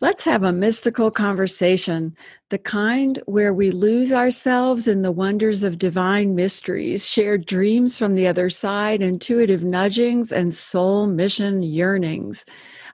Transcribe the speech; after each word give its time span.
Let's 0.00 0.22
have 0.22 0.44
a 0.44 0.52
mystical 0.52 1.10
conversation, 1.10 2.14
the 2.50 2.58
kind 2.58 3.20
where 3.26 3.52
we 3.52 3.72
lose 3.72 4.12
ourselves 4.12 4.86
in 4.86 5.02
the 5.02 5.10
wonders 5.10 5.64
of 5.64 5.76
divine 5.76 6.36
mysteries, 6.36 7.10
shared 7.10 7.46
dreams 7.46 7.98
from 7.98 8.14
the 8.14 8.28
other 8.28 8.48
side, 8.48 9.02
intuitive 9.02 9.64
nudgings, 9.64 10.30
and 10.30 10.54
soul 10.54 11.08
mission 11.08 11.64
yearnings. 11.64 12.44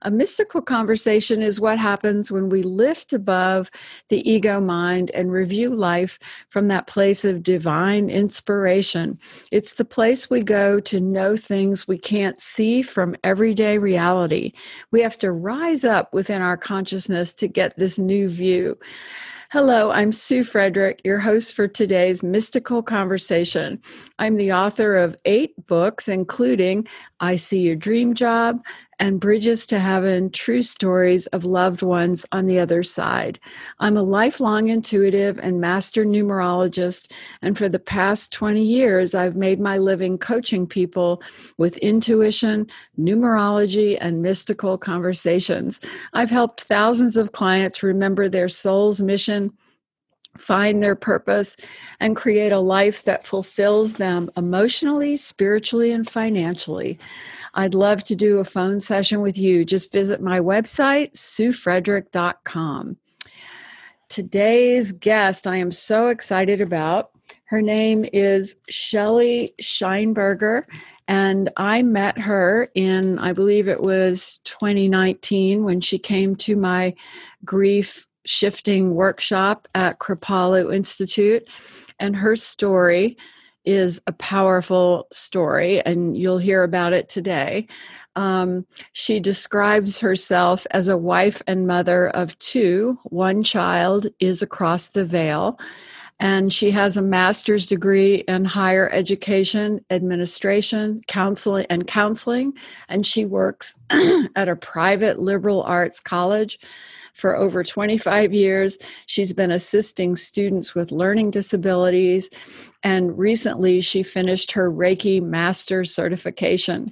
A 0.06 0.11
mystical 0.11 0.61
conversation 0.61 1.41
is 1.41 1.62
what 1.62 1.79
happens 1.79 2.30
when 2.30 2.50
we 2.50 2.62
lift 2.62 3.14
above 3.14 3.71
the 4.11 4.30
ego 4.30 4.61
mind 4.61 5.11
and 5.12 5.32
review 5.32 5.75
life 5.75 6.18
from 6.50 6.68
that 6.68 6.86
place 6.86 7.25
of 7.25 7.43
divine 7.43 8.11
inspiration. 8.11 9.18
It's 9.50 9.72
the 9.72 9.85
place 9.86 10.29
we 10.29 10.43
go 10.43 10.79
to 10.80 11.00
know 11.00 11.39
things 11.39 11.89
we 11.89 11.96
can't 11.96 12.39
see 12.39 12.82
from 12.82 13.17
everyday 13.25 13.79
reality. 13.79 14.53
We 14.90 15.00
have 15.00 15.17
to 15.18 15.32
rise 15.32 15.86
up 15.86 16.12
within 16.12 16.43
our 16.43 16.58
consciousness 16.58 17.32
to 17.35 17.49
get 17.49 17.75
this 17.79 17.99
new 17.99 18.29
view. 18.29 18.79
Hello, 19.52 19.93
I'm 19.93 20.11
Sue 20.11 20.43
Frederick, 20.43 21.00
your 21.05 21.21
host 21.21 21.55
for 21.55 21.68
today's 21.68 22.25
Mystical 22.25 22.82
Conversation. 22.82 23.80
I'm 24.18 24.36
the 24.36 24.52
author 24.52 24.96
of 24.96 25.16
eight 25.25 25.55
books, 25.66 26.08
including 26.08 26.89
I 27.21 27.36
See 27.36 27.61
Your 27.61 27.77
Dream 27.77 28.14
Job 28.14 28.64
and 29.04 29.21
Bridges 29.21 29.67
to 29.67 29.81
Heaven 29.81 30.31
True 30.31 30.63
Stories 30.63 31.26
of 31.26 31.44
Loved 31.44 31.82
Ones 31.82 32.25
on 32.33 32.47
the 32.47 32.58
Other 32.58 32.83
Side. 32.83 33.39
I'm 33.78 33.98
a 33.98 34.03
lifelong 34.03 34.69
intuitive 34.69 35.39
and 35.39 35.61
master 35.61 36.06
numerologist, 36.06 37.12
and 37.42 37.58
for 37.58 37.69
the 37.69 37.78
past 37.78 38.33
20 38.33 38.62
years, 38.62 39.14
I've 39.14 39.36
made 39.36 39.61
my 39.61 39.77
living 39.77 40.17
coaching 40.17 40.67
people 40.67 41.22
with 41.58 41.77
intuition, 41.78 42.67
numerology, 42.98 43.98
and 44.00 44.22
mystical 44.22 44.78
conversations. 44.78 45.80
I've 46.14 46.30
helped 46.30 46.62
thousands 46.62 47.19
of 47.19 47.33
clients 47.33 47.83
remember 47.83 48.30
their 48.30 48.48
soul's 48.48 49.02
mission 49.02 49.52
find 50.38 50.82
their 50.82 50.97
purpose, 50.97 51.56
and 52.00 52.16
create 52.16 52.52
a 52.52 52.58
life 52.58 53.05
that 53.05 53.25
fulfills 53.25 53.94
them 53.94 54.30
emotionally, 54.36 55.16
spiritually, 55.16 55.92
and 55.92 56.08
financially. 56.08 56.98
I'd 57.55 57.74
love 57.74 58.02
to 58.05 58.16
do 58.16 58.38
a 58.38 58.44
phone 58.44 58.80
session 58.80 59.20
with 59.20 59.38
you. 59.38 59.64
Just 59.64 59.92
visit 59.92 60.20
my 60.20 60.41
website, 60.41 61.12
suefrederick.com. 61.12 62.97
Today's 64.08 64.92
guest, 64.92 65.47
I 65.47 65.56
am 65.56 65.70
so 65.70 66.08
excited 66.08 66.60
about. 66.60 67.10
Her 67.47 67.62
name 67.62 68.05
is 68.12 68.56
Shelly 68.69 69.55
Scheinberger, 69.62 70.64
and 71.06 71.50
I 71.56 71.82
met 71.82 72.19
her 72.19 72.70
in, 72.75 73.19
I 73.19 73.32
believe 73.32 73.69
it 73.69 73.80
was 73.80 74.41
2019 74.44 75.64
when 75.64 75.80
she 75.80 75.98
came 75.98 76.34
to 76.36 76.56
my 76.56 76.94
grief 77.44 78.06
shifting 78.25 78.94
workshop 78.94 79.69
at 79.75 79.98
Kripalu 80.00 80.75
Institute. 80.75 81.48
And 82.00 82.16
her 82.16 82.34
story 82.34 83.16
is 83.64 84.00
a 84.06 84.12
powerful 84.12 85.06
story, 85.12 85.80
and 85.80 86.16
you'll 86.16 86.38
hear 86.38 86.62
about 86.62 86.92
it 86.92 87.08
today. 87.08 87.66
Um, 88.16 88.66
she 88.92 89.20
describes 89.20 89.98
herself 89.98 90.66
as 90.70 90.88
a 90.88 90.96
wife 90.96 91.42
and 91.46 91.66
mother 91.66 92.08
of 92.08 92.38
two. 92.38 92.98
One 93.04 93.42
child 93.42 94.06
is 94.20 94.42
across 94.42 94.88
the 94.88 95.04
veil, 95.04 95.58
and 96.20 96.52
she 96.52 96.70
has 96.70 96.96
a 96.96 97.02
master's 97.02 97.66
degree 97.66 98.16
in 98.28 98.44
higher 98.44 98.88
education, 98.92 99.84
administration, 99.90 101.02
counseling, 101.08 101.66
and 101.68 101.86
counseling. 101.86 102.54
And 102.88 103.04
she 103.04 103.24
works 103.24 103.74
at 103.90 104.48
a 104.48 104.56
private 104.56 105.18
liberal 105.18 105.62
arts 105.62 105.98
college 105.98 106.58
for 107.14 107.36
over 107.36 107.64
25 107.64 108.34
years. 108.34 108.76
She's 109.06 109.32
been 109.32 109.50
assisting 109.50 110.16
students 110.16 110.74
with 110.74 110.92
learning 110.92 111.30
disabilities, 111.30 112.28
and 112.82 113.16
recently 113.16 113.80
she 113.80 114.02
finished 114.02 114.52
her 114.52 114.70
Reiki 114.70 115.22
Master 115.22 115.84
certification. 115.84 116.91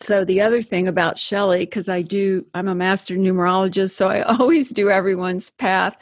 So 0.00 0.24
the 0.24 0.40
other 0.40 0.62
thing 0.62 0.86
about 0.86 1.18
Shelley, 1.18 1.60
because 1.60 1.88
I 1.88 2.02
do, 2.02 2.46
I'm 2.54 2.68
a 2.68 2.74
master 2.74 3.16
numerologist, 3.16 3.90
so 3.90 4.08
I 4.08 4.22
always 4.38 4.70
do 4.70 4.90
everyone's 4.90 5.50
path. 5.50 5.96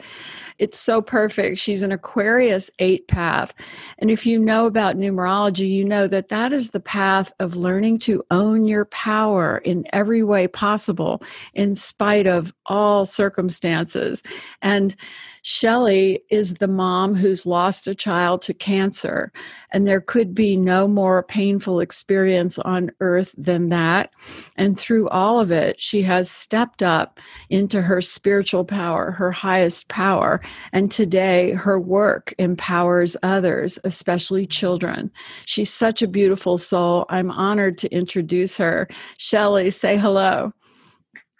It's 0.59 0.79
so 0.79 1.01
perfect. 1.01 1.59
She's 1.59 1.81
an 1.81 1.91
Aquarius 1.91 2.71
8 2.79 3.07
path. 3.07 3.53
And 3.99 4.09
if 4.09 4.25
you 4.25 4.39
know 4.39 4.65
about 4.65 4.97
numerology, 4.97 5.69
you 5.69 5.85
know 5.85 6.07
that 6.07 6.29
that 6.29 6.53
is 6.53 6.71
the 6.71 6.79
path 6.79 7.31
of 7.39 7.55
learning 7.55 7.99
to 7.99 8.23
own 8.31 8.65
your 8.65 8.85
power 8.85 9.59
in 9.59 9.85
every 9.93 10.23
way 10.23 10.47
possible, 10.47 11.21
in 11.53 11.75
spite 11.75 12.27
of 12.27 12.53
all 12.65 13.05
circumstances. 13.05 14.23
And 14.61 14.95
Shelley 15.43 16.23
is 16.29 16.55
the 16.55 16.67
mom 16.67 17.15
who's 17.15 17.45
lost 17.45 17.87
a 17.87 17.95
child 17.95 18.41
to 18.41 18.53
cancer, 18.53 19.31
and 19.71 19.87
there 19.87 20.01
could 20.01 20.35
be 20.35 20.57
no 20.57 20.89
more 20.89 21.23
painful 21.23 21.79
experience 21.79 22.59
on 22.59 22.91
earth 22.99 23.33
than 23.37 23.69
that. 23.69 24.11
And 24.57 24.77
through 24.77 25.07
all 25.07 25.39
of 25.39 25.49
it, 25.49 25.79
she 25.79 26.01
has 26.01 26.29
stepped 26.29 26.83
up 26.83 27.21
into 27.49 27.81
her 27.81 28.01
spiritual 28.01 28.65
power, 28.65 29.11
her 29.11 29.31
highest 29.31 29.87
power. 29.87 30.41
And 30.71 30.91
today, 30.91 31.51
her 31.51 31.79
work 31.79 32.33
empowers 32.37 33.17
others, 33.23 33.79
especially 33.83 34.45
children. 34.45 35.11
She's 35.45 35.73
such 35.73 36.01
a 36.01 36.07
beautiful 36.07 36.57
soul. 36.57 37.05
I'm 37.09 37.31
honored 37.31 37.77
to 37.79 37.93
introduce 37.93 38.57
her. 38.57 38.87
Shelley, 39.17 39.71
say 39.71 39.97
hello. 39.97 40.53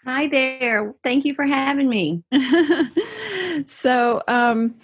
Hi 0.04 0.28
there. 0.28 0.94
Thank 1.04 1.24
you 1.24 1.34
for 1.34 1.44
having 1.44 1.88
me. 1.88 2.22
so, 3.66 4.22
um, 4.26 4.74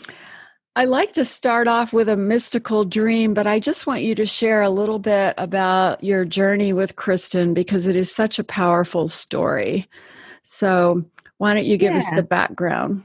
I 0.77 0.87
like 0.87 1.12
to 1.12 1.25
start 1.25 1.69
off 1.69 1.93
with 1.93 2.09
a 2.09 2.17
mystical 2.17 2.85
dream, 2.85 3.33
but 3.33 3.47
I 3.47 3.61
just 3.61 3.87
want 3.87 4.03
you 4.03 4.17
to 4.17 4.27
share 4.27 4.61
a 4.61 4.69
little 4.69 4.99
bit 4.99 5.35
about 5.39 6.03
your 6.03 6.25
journey 6.25 6.73
with 6.73 6.97
Kristen 6.97 7.55
because 7.55 7.87
it 7.87 7.95
is 7.95 8.12
such 8.12 8.41
a 8.41 8.45
powerful 8.45 9.06
story. 9.06 9.89
So, 10.43 11.05
why 11.39 11.55
don't 11.55 11.65
you 11.65 11.77
give 11.77 11.93
yeah. 11.93 11.99
us 11.99 12.06
the 12.17 12.25
background? 12.25 13.05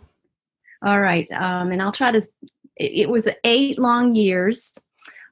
All 0.81 1.00
right. 1.00 1.29
Um, 1.31 1.72
and 1.72 1.81
I'll 1.81 1.91
try 1.91 2.12
to, 2.12 2.22
it 2.78 3.09
was 3.09 3.28
eight 3.44 3.78
long 3.78 4.16
years 4.16 4.73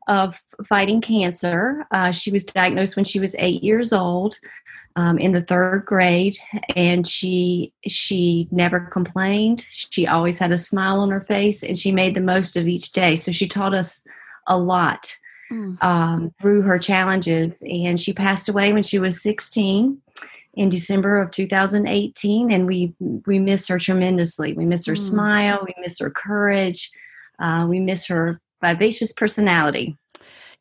of 0.07 0.41
fighting 0.65 1.01
cancer. 1.01 1.85
Uh, 1.91 2.11
she 2.11 2.31
was 2.31 2.45
diagnosed 2.45 2.95
when 2.95 3.05
she 3.05 3.19
was 3.19 3.35
eight 3.39 3.63
years 3.63 3.93
old 3.93 4.37
um, 4.95 5.19
in 5.19 5.33
the 5.33 5.41
third 5.41 5.85
grade, 5.85 6.37
and 6.75 7.05
she 7.05 7.71
she 7.85 8.47
never 8.51 8.79
complained. 8.79 9.65
She 9.69 10.07
always 10.07 10.39
had 10.39 10.51
a 10.51 10.57
smile 10.57 11.01
on 11.01 11.11
her 11.11 11.21
face, 11.21 11.61
and 11.61 11.77
she 11.77 11.91
made 11.91 12.15
the 12.15 12.21
most 12.21 12.57
of 12.57 12.67
each 12.67 12.93
day. 12.93 13.15
So 13.15 13.31
she 13.31 13.47
taught 13.47 13.75
us 13.75 14.03
a 14.47 14.57
lot 14.57 15.15
mm. 15.51 15.81
um, 15.83 16.33
through 16.41 16.63
her 16.63 16.79
challenges. 16.79 17.63
And 17.63 17.99
she 17.99 18.13
passed 18.13 18.49
away 18.49 18.73
when 18.73 18.83
she 18.83 18.99
was 18.99 19.21
16 19.21 20.01
in 20.53 20.69
December 20.69 21.21
of 21.21 21.31
2018, 21.31 22.51
and 22.51 22.65
we 22.65 22.93
we 23.25 23.39
miss 23.39 23.67
her 23.67 23.77
tremendously. 23.77 24.53
We 24.53 24.65
miss 24.65 24.85
her 24.85 24.93
mm. 24.93 25.09
smile, 25.09 25.59
we 25.65 25.73
miss 25.81 25.99
her 25.99 26.09
courage, 26.09 26.89
uh, 27.39 27.65
we 27.69 27.79
miss 27.79 28.07
her 28.07 28.39
vivacious 28.61 29.13
personality. 29.13 29.95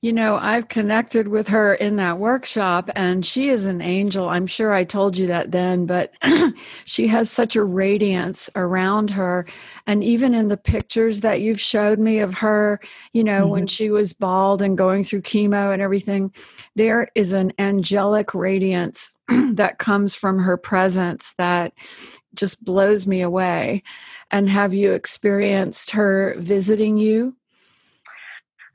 You 0.02 0.12
know, 0.12 0.36
I've 0.36 0.68
connected 0.68 1.26
with 1.26 1.48
her 1.48 1.74
in 1.74 1.96
that 1.96 2.18
workshop, 2.18 2.90
and 2.94 3.24
she 3.24 3.48
is 3.48 3.64
an 3.64 3.80
angel. 3.80 4.28
I'm 4.28 4.46
sure 4.46 4.72
I 4.72 4.84
told 4.84 5.16
you 5.16 5.26
that 5.28 5.52
then, 5.52 5.86
but 5.86 6.12
she 6.84 7.06
has 7.08 7.30
such 7.30 7.56
a 7.56 7.64
radiance 7.64 8.50
around 8.54 9.10
her. 9.10 9.46
And 9.86 10.04
even 10.04 10.34
in 10.34 10.48
the 10.48 10.58
pictures 10.58 11.22
that 11.22 11.40
you've 11.40 11.60
showed 11.60 11.98
me 11.98 12.18
of 12.18 12.34
her, 12.34 12.78
you 13.14 13.24
know, 13.24 13.42
mm-hmm. 13.42 13.50
when 13.52 13.66
she 13.66 13.90
was 13.90 14.12
bald 14.12 14.60
and 14.60 14.76
going 14.76 15.02
through 15.02 15.22
chemo 15.22 15.72
and 15.72 15.80
everything, 15.80 16.30
there 16.74 17.08
is 17.14 17.32
an 17.32 17.54
angelic 17.58 18.34
radiance 18.34 19.14
that 19.28 19.78
comes 19.78 20.14
from 20.14 20.38
her 20.38 20.58
presence 20.58 21.34
that 21.38 21.72
just 22.34 22.62
blows 22.62 23.06
me 23.06 23.22
away. 23.22 23.82
And 24.30 24.50
have 24.50 24.74
you 24.74 24.92
experienced 24.92 25.92
her 25.92 26.34
visiting 26.38 26.98
you? 26.98 27.34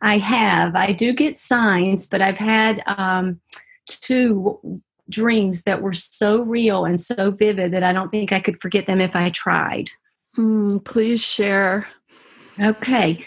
I 0.01 0.17
have. 0.17 0.75
I 0.75 0.91
do 0.91 1.13
get 1.13 1.37
signs, 1.37 2.07
but 2.07 2.21
I've 2.21 2.37
had 2.37 2.81
um, 2.87 3.39
two 3.85 4.81
dreams 5.09 5.63
that 5.63 5.81
were 5.81 5.93
so 5.93 6.41
real 6.41 6.85
and 6.85 6.99
so 6.99 7.31
vivid 7.31 7.71
that 7.73 7.83
I 7.83 7.93
don't 7.93 8.09
think 8.09 8.31
I 8.31 8.39
could 8.39 8.61
forget 8.61 8.87
them 8.87 9.01
if 9.01 9.15
I 9.15 9.29
tried. 9.29 9.91
Hmm, 10.35 10.77
please 10.79 11.21
share. 11.21 11.87
Okay. 12.59 13.25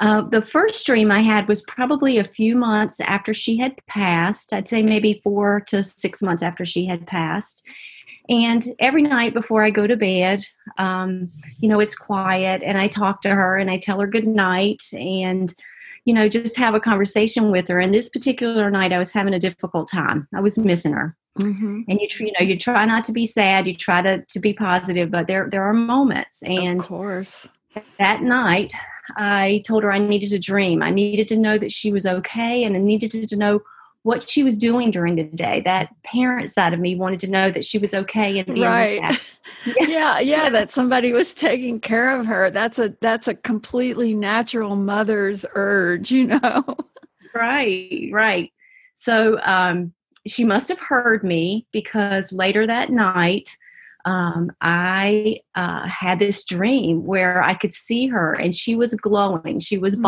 Uh, 0.00 0.22
the 0.22 0.42
first 0.42 0.84
dream 0.86 1.10
I 1.10 1.20
had 1.20 1.48
was 1.48 1.62
probably 1.62 2.18
a 2.18 2.24
few 2.24 2.56
months 2.56 3.00
after 3.00 3.32
she 3.32 3.56
had 3.58 3.74
passed. 3.86 4.52
I'd 4.52 4.68
say 4.68 4.82
maybe 4.82 5.20
four 5.22 5.60
to 5.68 5.82
six 5.82 6.22
months 6.22 6.42
after 6.42 6.66
she 6.66 6.86
had 6.86 7.06
passed. 7.06 7.62
And 8.28 8.64
every 8.78 9.02
night 9.02 9.34
before 9.34 9.62
I 9.62 9.70
go 9.70 9.86
to 9.86 9.96
bed, 9.96 10.44
um, 10.78 11.30
you 11.60 11.68
know, 11.68 11.80
it's 11.80 11.96
quiet 11.96 12.62
and 12.62 12.78
I 12.78 12.88
talk 12.88 13.20
to 13.22 13.30
her 13.30 13.56
and 13.58 13.70
I 13.70 13.78
tell 13.78 14.00
her 14.00 14.06
good 14.06 14.26
night. 14.26 14.82
And 14.92 15.52
you 16.04 16.14
know, 16.14 16.28
just 16.28 16.56
have 16.56 16.74
a 16.74 16.80
conversation 16.80 17.50
with 17.50 17.68
her. 17.68 17.78
And 17.78 17.94
this 17.94 18.08
particular 18.08 18.70
night, 18.70 18.92
I 18.92 18.98
was 18.98 19.12
having 19.12 19.34
a 19.34 19.38
difficult 19.38 19.90
time. 19.90 20.28
I 20.34 20.40
was 20.40 20.58
missing 20.58 20.92
her. 20.92 21.16
Mm-hmm. 21.38 21.82
And 21.88 22.00
you, 22.00 22.08
you 22.20 22.32
know, 22.38 22.44
you 22.44 22.58
try 22.58 22.84
not 22.84 23.04
to 23.04 23.12
be 23.12 23.24
sad. 23.24 23.66
You 23.66 23.74
try 23.74 24.02
to, 24.02 24.22
to 24.22 24.40
be 24.40 24.52
positive, 24.52 25.10
but 25.10 25.26
there, 25.26 25.48
there 25.50 25.62
are 25.62 25.72
moments. 25.72 26.42
And 26.42 26.80
of 26.80 26.86
course, 26.86 27.48
that 27.98 28.22
night, 28.22 28.72
I 29.16 29.62
told 29.66 29.82
her 29.82 29.92
I 29.92 29.98
needed 29.98 30.32
a 30.32 30.38
dream. 30.38 30.82
I 30.82 30.90
needed 30.90 31.28
to 31.28 31.36
know 31.36 31.58
that 31.58 31.72
she 31.72 31.90
was 31.90 32.06
okay, 32.06 32.64
and 32.64 32.76
I 32.76 32.80
needed 32.80 33.10
to 33.10 33.36
know 33.36 33.60
what 34.02 34.28
she 34.28 34.42
was 34.42 34.58
doing 34.58 34.90
during 34.90 35.16
the 35.16 35.24
day. 35.24 35.60
That 35.64 35.90
parent 36.02 36.50
side 36.50 36.74
of 36.74 36.80
me 36.80 36.94
wanted 36.96 37.20
to 37.20 37.30
know 37.30 37.50
that 37.50 37.64
she 37.64 37.78
was 37.78 37.94
okay 37.94 38.38
and 38.38 38.46
being 38.46 38.66
right. 38.66 39.00
yeah. 39.00 39.16
yeah, 39.86 40.20
yeah, 40.20 40.50
that 40.50 40.70
somebody 40.70 41.12
was 41.12 41.34
taking 41.34 41.80
care 41.80 42.18
of 42.18 42.26
her. 42.26 42.50
That's 42.50 42.78
a 42.78 42.94
that's 43.00 43.28
a 43.28 43.34
completely 43.34 44.14
natural 44.14 44.76
mother's 44.76 45.44
urge, 45.54 46.10
you 46.10 46.26
know. 46.26 46.64
right, 47.34 48.08
right. 48.12 48.52
So 48.94 49.40
um, 49.42 49.92
she 50.26 50.44
must 50.44 50.68
have 50.68 50.80
heard 50.80 51.22
me 51.22 51.66
because 51.72 52.32
later 52.32 52.66
that 52.66 52.90
night, 52.90 53.56
um, 54.04 54.50
I 54.60 55.40
uh, 55.54 55.86
had 55.86 56.18
this 56.18 56.44
dream 56.44 57.04
where 57.04 57.42
I 57.42 57.54
could 57.54 57.72
see 57.72 58.08
her 58.08 58.34
and 58.34 58.54
she 58.54 58.74
was 58.74 58.94
glowing. 58.94 59.60
She 59.60 59.78
was 59.78 59.96
mm. 59.96 60.02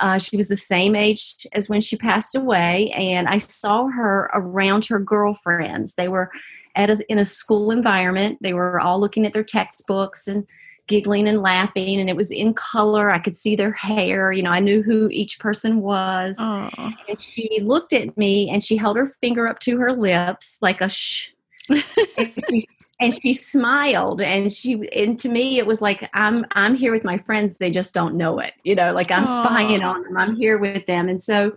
Uh, 0.00 0.18
she 0.18 0.36
was 0.36 0.48
the 0.48 0.56
same 0.56 0.96
age 0.96 1.46
as 1.52 1.68
when 1.68 1.80
she 1.80 1.96
passed 1.96 2.34
away, 2.34 2.90
and 2.90 3.28
I 3.28 3.38
saw 3.38 3.88
her 3.88 4.30
around 4.32 4.86
her 4.86 4.98
girlfriends. 4.98 5.94
They 5.94 6.08
were 6.08 6.30
at 6.74 6.90
a, 6.90 7.04
in 7.08 7.18
a 7.18 7.24
school 7.24 7.70
environment. 7.70 8.38
They 8.40 8.54
were 8.54 8.80
all 8.80 9.00
looking 9.00 9.26
at 9.26 9.34
their 9.34 9.44
textbooks 9.44 10.26
and 10.26 10.46
giggling 10.88 11.28
and 11.28 11.42
laughing, 11.42 12.00
and 12.00 12.08
it 12.08 12.16
was 12.16 12.30
in 12.30 12.54
color. 12.54 13.10
I 13.10 13.18
could 13.18 13.36
see 13.36 13.54
their 13.54 13.72
hair. 13.72 14.32
You 14.32 14.42
know, 14.42 14.50
I 14.50 14.60
knew 14.60 14.82
who 14.82 15.08
each 15.10 15.38
person 15.38 15.80
was. 15.80 16.36
Aww. 16.38 16.92
And 17.08 17.20
she 17.20 17.60
looked 17.62 17.92
at 17.92 18.16
me, 18.16 18.50
and 18.50 18.64
she 18.64 18.76
held 18.76 18.96
her 18.96 19.08
finger 19.20 19.46
up 19.46 19.58
to 19.60 19.78
her 19.78 19.92
lips 19.92 20.58
like 20.62 20.80
a 20.80 20.88
shh 20.88 21.31
and, 21.68 22.34
she, 22.50 22.64
and, 23.00 23.14
she, 23.14 23.32
smiled 23.32 24.20
and 24.20 24.52
she 24.52 24.88
and 24.92 25.18
to 25.18 25.28
me 25.28 25.58
it 25.58 25.66
was 25.66 25.80
like 25.80 26.08
i'm 26.14 26.44
i'm 26.52 26.74
here 26.74 26.92
with 26.92 27.04
my 27.04 27.18
friends 27.18 27.58
they 27.58 27.70
just 27.70 27.94
don't 27.94 28.16
know 28.16 28.38
it 28.38 28.54
you 28.64 28.74
know 28.74 28.92
like 28.92 29.10
i'm 29.10 29.24
Aww. 29.24 29.44
spying 29.44 29.82
on 29.82 30.02
them 30.02 30.16
i'm 30.16 30.34
here 30.34 30.58
with 30.58 30.86
them 30.86 31.08
and 31.08 31.22
so 31.22 31.56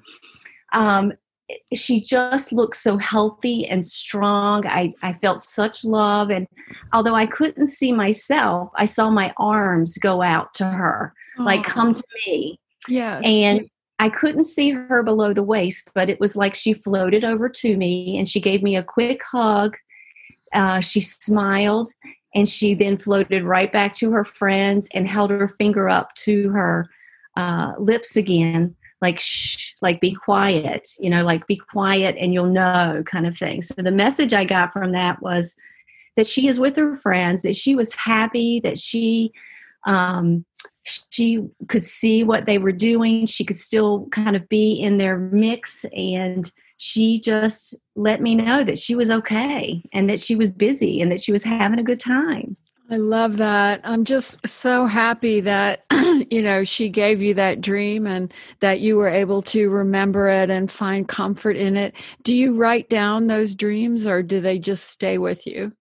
um 0.73 1.13
she 1.73 2.01
just 2.01 2.51
looked 2.51 2.75
so 2.75 2.97
healthy 2.97 3.67
and 3.67 3.85
strong 3.85 4.65
i 4.67 4.91
i 5.01 5.13
felt 5.13 5.39
such 5.39 5.83
love 5.83 6.29
and 6.29 6.47
although 6.93 7.15
i 7.15 7.25
couldn't 7.25 7.67
see 7.67 7.91
myself 7.91 8.69
i 8.75 8.85
saw 8.85 9.09
my 9.09 9.33
arms 9.37 9.97
go 9.97 10.21
out 10.21 10.53
to 10.53 10.65
her 10.65 11.13
Aww. 11.39 11.45
like 11.45 11.63
come 11.63 11.93
to 11.93 12.03
me 12.27 12.59
yeah 12.87 13.19
and 13.23 13.69
I 13.97 14.09
couldn't 14.09 14.43
see 14.43 14.71
her 14.71 15.03
below 15.03 15.31
the 15.31 15.41
waist, 15.41 15.89
but 15.93 16.09
it 16.09 16.19
was 16.19 16.35
like 16.35 16.53
she 16.53 16.73
floated 16.73 17.23
over 17.23 17.47
to 17.47 17.77
me 17.77 18.17
and 18.17 18.27
she 18.27 18.41
gave 18.41 18.61
me 18.61 18.75
a 18.75 18.83
quick 18.83 19.23
hug 19.23 19.77
uh, 20.55 20.79
she 20.79 20.99
smiled 21.01 21.91
and 22.33 22.49
she 22.49 22.73
then 22.73 22.97
floated 22.97 23.43
right 23.43 23.71
back 23.71 23.95
to 23.95 24.11
her 24.11 24.23
friends 24.23 24.89
and 24.93 25.07
held 25.07 25.29
her 25.29 25.47
finger 25.47 25.89
up 25.89 26.13
to 26.15 26.49
her 26.49 26.87
uh, 27.37 27.73
lips 27.77 28.15
again 28.15 28.75
like 29.01 29.19
shh 29.19 29.73
like 29.81 29.99
be 29.99 30.13
quiet 30.13 30.89
you 30.99 31.09
know 31.09 31.23
like 31.23 31.45
be 31.47 31.57
quiet 31.57 32.15
and 32.17 32.33
you'll 32.33 32.49
know 32.49 33.03
kind 33.05 33.27
of 33.27 33.37
thing. 33.37 33.61
So 33.61 33.75
the 33.77 33.91
message 33.91 34.33
i 34.33 34.45
got 34.45 34.73
from 34.73 34.93
that 34.93 35.21
was 35.21 35.55
that 36.15 36.27
she 36.27 36.47
is 36.47 36.59
with 36.59 36.75
her 36.77 36.95
friends 36.95 37.41
that 37.41 37.55
she 37.55 37.75
was 37.75 37.93
happy 37.93 38.59
that 38.61 38.79
she 38.79 39.31
um, 39.85 40.45
she 40.83 41.47
could 41.67 41.83
see 41.83 42.23
what 42.23 42.45
they 42.45 42.57
were 42.57 42.71
doing. 42.71 43.25
She 43.25 43.45
could 43.45 43.57
still 43.57 44.07
kind 44.11 44.35
of 44.35 44.49
be 44.49 44.73
in 44.73 44.97
their 44.97 45.17
mix 45.17 45.85
and 45.95 46.49
she 46.77 47.19
just 47.19 47.75
let 47.95 48.21
me 48.21 48.35
know 48.35 48.63
that 48.63 48.77
she 48.77 48.95
was 48.95 49.09
okay 49.09 49.83
and 49.93 50.09
that 50.09 50.19
she 50.19 50.35
was 50.35 50.51
busy 50.51 51.01
and 51.01 51.11
that 51.11 51.21
she 51.21 51.31
was 51.31 51.43
having 51.43 51.79
a 51.79 51.83
good 51.83 51.99
time. 51.99 52.57
I 52.89 52.97
love 52.97 53.37
that. 53.37 53.81
I'm 53.83 54.05
just 54.05 54.47
so 54.47 54.85
happy 54.85 55.41
that 55.41 55.85
you 56.29 56.43
know 56.43 56.63
she 56.63 56.89
gave 56.89 57.21
you 57.21 57.33
that 57.33 57.61
dream 57.61 58.05
and 58.05 58.31
that 58.59 58.79
you 58.79 58.95
were 58.97 59.09
able 59.09 59.41
to 59.43 59.69
remember 59.69 60.27
it 60.27 60.51
and 60.51 60.71
find 60.71 61.07
comfort 61.07 61.57
in 61.57 61.77
it. 61.77 61.95
Do 62.21 62.35
you 62.35 62.55
write 62.55 62.89
down 62.89 63.25
those 63.25 63.55
dreams 63.55 64.05
or 64.05 64.21
do 64.21 64.39
they 64.39 64.59
just 64.59 64.89
stay 64.89 65.17
with 65.17 65.47
you? 65.47 65.71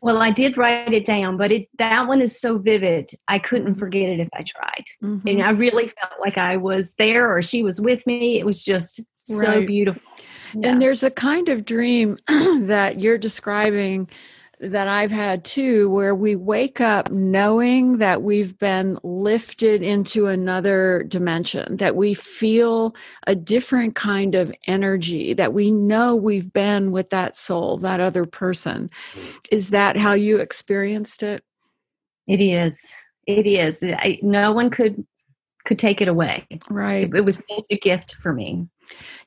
Well, 0.00 0.22
I 0.22 0.30
did 0.30 0.56
write 0.56 0.92
it 0.92 1.04
down, 1.04 1.36
but 1.36 1.52
it 1.52 1.68
that 1.78 2.06
one 2.06 2.20
is 2.20 2.38
so 2.38 2.58
vivid. 2.58 3.10
I 3.26 3.38
couldn't 3.38 3.72
mm-hmm. 3.72 3.78
forget 3.78 4.10
it 4.10 4.20
if 4.20 4.28
I 4.32 4.42
tried. 4.42 4.84
Mm-hmm. 5.02 5.28
And 5.28 5.42
I 5.42 5.50
really 5.50 5.88
felt 5.88 6.12
like 6.20 6.38
I 6.38 6.56
was 6.56 6.94
there 6.94 7.34
or 7.34 7.42
she 7.42 7.62
was 7.62 7.80
with 7.80 8.06
me. 8.06 8.38
It 8.38 8.46
was 8.46 8.64
just 8.64 9.02
so 9.14 9.48
right. 9.48 9.66
beautiful. 9.66 10.02
Yeah. 10.54 10.70
And 10.70 10.82
there's 10.82 11.02
a 11.02 11.10
kind 11.10 11.48
of 11.48 11.64
dream 11.64 12.18
that 12.28 13.00
you're 13.00 13.18
describing 13.18 14.08
that 14.60 14.88
I've 14.88 15.10
had 15.10 15.44
too, 15.44 15.88
where 15.90 16.14
we 16.14 16.36
wake 16.36 16.80
up 16.80 17.10
knowing 17.10 17.98
that 17.98 18.22
we've 18.22 18.58
been 18.58 18.98
lifted 19.02 19.82
into 19.82 20.26
another 20.26 21.04
dimension, 21.08 21.76
that 21.76 21.96
we 21.96 22.14
feel 22.14 22.94
a 23.26 23.34
different 23.34 23.94
kind 23.94 24.34
of 24.34 24.52
energy, 24.66 25.34
that 25.34 25.52
we 25.52 25.70
know 25.70 26.16
we've 26.16 26.52
been 26.52 26.90
with 26.90 27.10
that 27.10 27.36
soul, 27.36 27.78
that 27.78 28.00
other 28.00 28.26
person. 28.26 28.90
Is 29.50 29.70
that 29.70 29.96
how 29.96 30.12
you 30.12 30.38
experienced 30.38 31.22
it? 31.22 31.44
It 32.26 32.40
is. 32.40 32.94
It 33.26 33.46
is. 33.46 33.84
I, 33.84 34.18
no 34.22 34.52
one 34.52 34.70
could 34.70 35.06
could 35.64 35.78
take 35.78 36.00
it 36.00 36.08
away. 36.08 36.46
Right. 36.70 37.08
It, 37.08 37.16
it 37.16 37.24
was 37.24 37.44
such 37.48 37.66
a 37.70 37.76
gift 37.76 38.14
for 38.14 38.32
me. 38.32 38.66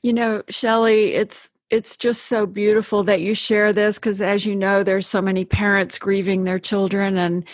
You 0.02 0.12
know, 0.12 0.42
Shelley, 0.50 1.14
it's 1.14 1.51
it's 1.72 1.96
just 1.96 2.24
so 2.26 2.46
beautiful 2.46 3.02
that 3.04 3.22
you 3.22 3.34
share 3.34 3.72
this 3.72 3.98
because 3.98 4.22
as 4.22 4.46
you 4.46 4.56
know 4.56 4.84
there's 4.84 5.08
so 5.08 5.22
many 5.22 5.46
parents 5.46 5.98
grieving 5.98 6.44
their 6.44 6.60
children 6.60 7.18
and 7.18 7.46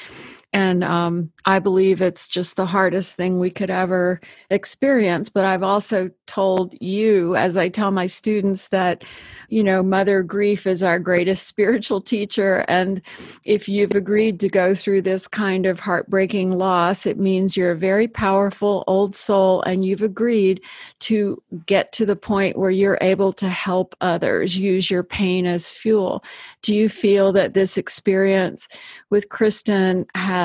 and 0.53 0.83
um, 0.83 1.31
I 1.45 1.59
believe 1.59 2.01
it's 2.01 2.27
just 2.27 2.55
the 2.55 2.65
hardest 2.65 3.15
thing 3.15 3.37
we 3.37 3.49
could 3.49 3.69
ever 3.69 4.21
experience. 4.49 5.29
But 5.29 5.43
I've 5.43 5.63
also 5.63 6.09
told 6.25 6.73
you, 6.79 7.35
as 7.35 7.57
I 7.57 7.67
tell 7.67 7.91
my 7.91 8.05
students, 8.05 8.69
that, 8.69 9.03
you 9.49 9.61
know, 9.61 9.83
mother 9.83 10.23
grief 10.23 10.65
is 10.65 10.83
our 10.83 10.99
greatest 10.99 11.47
spiritual 11.57 11.99
teacher. 11.99 12.63
And 12.69 13.01
if 13.45 13.67
you've 13.67 13.93
agreed 13.95 14.39
to 14.39 14.47
go 14.47 14.73
through 14.73 15.01
this 15.01 15.27
kind 15.27 15.65
of 15.65 15.81
heartbreaking 15.81 16.53
loss, 16.53 17.05
it 17.05 17.19
means 17.19 17.57
you're 17.57 17.71
a 17.71 17.77
very 17.77 18.07
powerful 18.07 18.85
old 18.87 19.15
soul 19.15 19.61
and 19.63 19.83
you've 19.83 20.01
agreed 20.01 20.63
to 20.99 21.41
get 21.65 21.91
to 21.93 22.05
the 22.05 22.15
point 22.15 22.57
where 22.57 22.71
you're 22.71 22.97
able 23.01 23.33
to 23.33 23.49
help 23.49 23.95
others, 23.99 24.57
use 24.57 24.89
your 24.89 25.03
pain 25.03 25.45
as 25.45 25.71
fuel. 25.71 26.23
Do 26.61 26.73
you 26.73 26.87
feel 26.87 27.33
that 27.33 27.53
this 27.53 27.77
experience 27.77 28.69
with 29.09 29.29
Kristen 29.29 30.05
has 30.15 30.37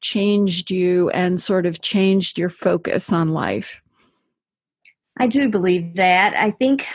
changed 0.00 0.70
you 0.70 1.08
and 1.10 1.40
sort 1.40 1.66
of 1.66 1.80
changed 1.80 2.38
your 2.38 2.48
focus 2.48 3.12
on 3.12 3.28
life? 3.28 3.82
I 5.18 5.26
do 5.26 5.48
believe 5.48 5.94
that. 5.96 6.34
I 6.34 6.50
think 6.50 6.86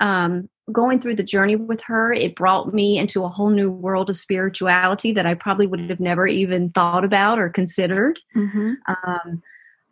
um, 0.00 0.48
going 0.70 1.00
through 1.00 1.16
the 1.16 1.22
journey 1.22 1.56
with 1.56 1.82
her, 1.82 2.12
it 2.12 2.36
brought 2.36 2.72
me 2.72 2.98
into 2.98 3.24
a 3.24 3.28
whole 3.28 3.50
new 3.50 3.70
world 3.70 4.10
of 4.10 4.16
spirituality 4.16 5.12
that 5.12 5.26
I 5.26 5.34
probably 5.34 5.66
would 5.66 5.90
have 5.90 6.00
never 6.00 6.26
even 6.26 6.70
thought 6.70 7.04
about 7.04 7.38
or 7.38 7.48
considered. 7.48 8.20
Mm-hmm. 8.36 8.72
Um, 8.86 9.42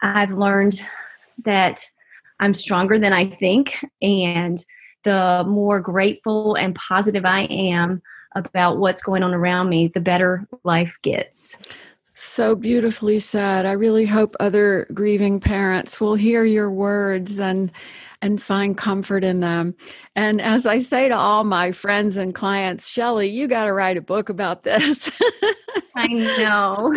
I've 0.03 0.33
learned 0.33 0.83
that 1.45 1.85
I'm 2.39 2.55
stronger 2.55 2.99
than 2.99 3.12
I 3.12 3.27
think, 3.27 3.85
and 4.00 4.65
the 5.05 5.45
more 5.47 5.81
grateful 5.81 6.55
and 6.55 6.75
positive 6.75 7.25
I 7.25 7.43
am 7.43 8.03
about 8.35 8.79
what's 8.79 9.03
going 9.03 9.23
on 9.23 9.35
around 9.35 9.69
me, 9.69 9.89
the 9.89 10.00
better 10.00 10.47
life 10.65 10.97
gets. 11.03 11.59
So 12.23 12.55
beautifully 12.55 13.19
said. 13.19 13.65
I 13.65 13.73
really 13.73 14.05
hope 14.05 14.37
other 14.41 14.87
grieving 14.93 15.41
parents 15.41 16.03
will 16.03 16.17
hear 16.17 16.45
your 16.45 16.71
words 16.71 17.41
and 17.41 17.73
and 18.21 18.43
find 18.43 18.77
comfort 18.77 19.25
in 19.25 19.41
them. 19.41 19.75
And 20.15 20.39
as 20.39 20.67
I 20.67 20.81
say 20.81 21.09
to 21.09 21.17
all 21.17 21.45
my 21.45 21.73
friends 21.73 22.19
and 22.19 22.35
clients, 22.35 22.89
Shelley, 22.89 23.29
you 23.29 23.49
got 23.49 23.65
to 23.65 23.73
write 23.73 23.97
a 23.97 24.03
book 24.03 24.29
about 24.29 24.65
this. 24.65 25.11
I 25.97 26.09
know. 26.09 26.95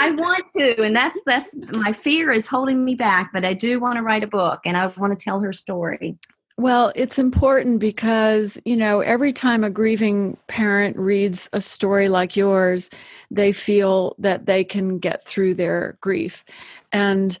I 0.00 0.10
want 0.10 0.44
to, 0.56 0.82
and 0.82 0.96
that's 0.96 1.20
that's 1.24 1.56
my 1.70 1.92
fear 1.92 2.32
is 2.32 2.48
holding 2.48 2.84
me 2.84 2.96
back, 2.96 3.30
but 3.32 3.44
I 3.44 3.54
do 3.54 3.78
want 3.78 4.00
to 4.00 4.04
write 4.04 4.24
a 4.24 4.26
book 4.26 4.62
and 4.64 4.76
I 4.76 4.88
want 4.88 5.16
to 5.16 5.24
tell 5.24 5.38
her 5.38 5.52
story. 5.52 6.18
Well, 6.60 6.92
it's 6.94 7.18
important 7.18 7.80
because, 7.80 8.60
you 8.66 8.76
know, 8.76 9.00
every 9.00 9.32
time 9.32 9.64
a 9.64 9.70
grieving 9.70 10.36
parent 10.46 10.94
reads 10.98 11.48
a 11.54 11.60
story 11.62 12.10
like 12.10 12.36
yours, 12.36 12.90
they 13.30 13.50
feel 13.54 14.14
that 14.18 14.44
they 14.44 14.62
can 14.62 14.98
get 14.98 15.24
through 15.24 15.54
their 15.54 15.96
grief. 16.02 16.44
And 16.92 17.38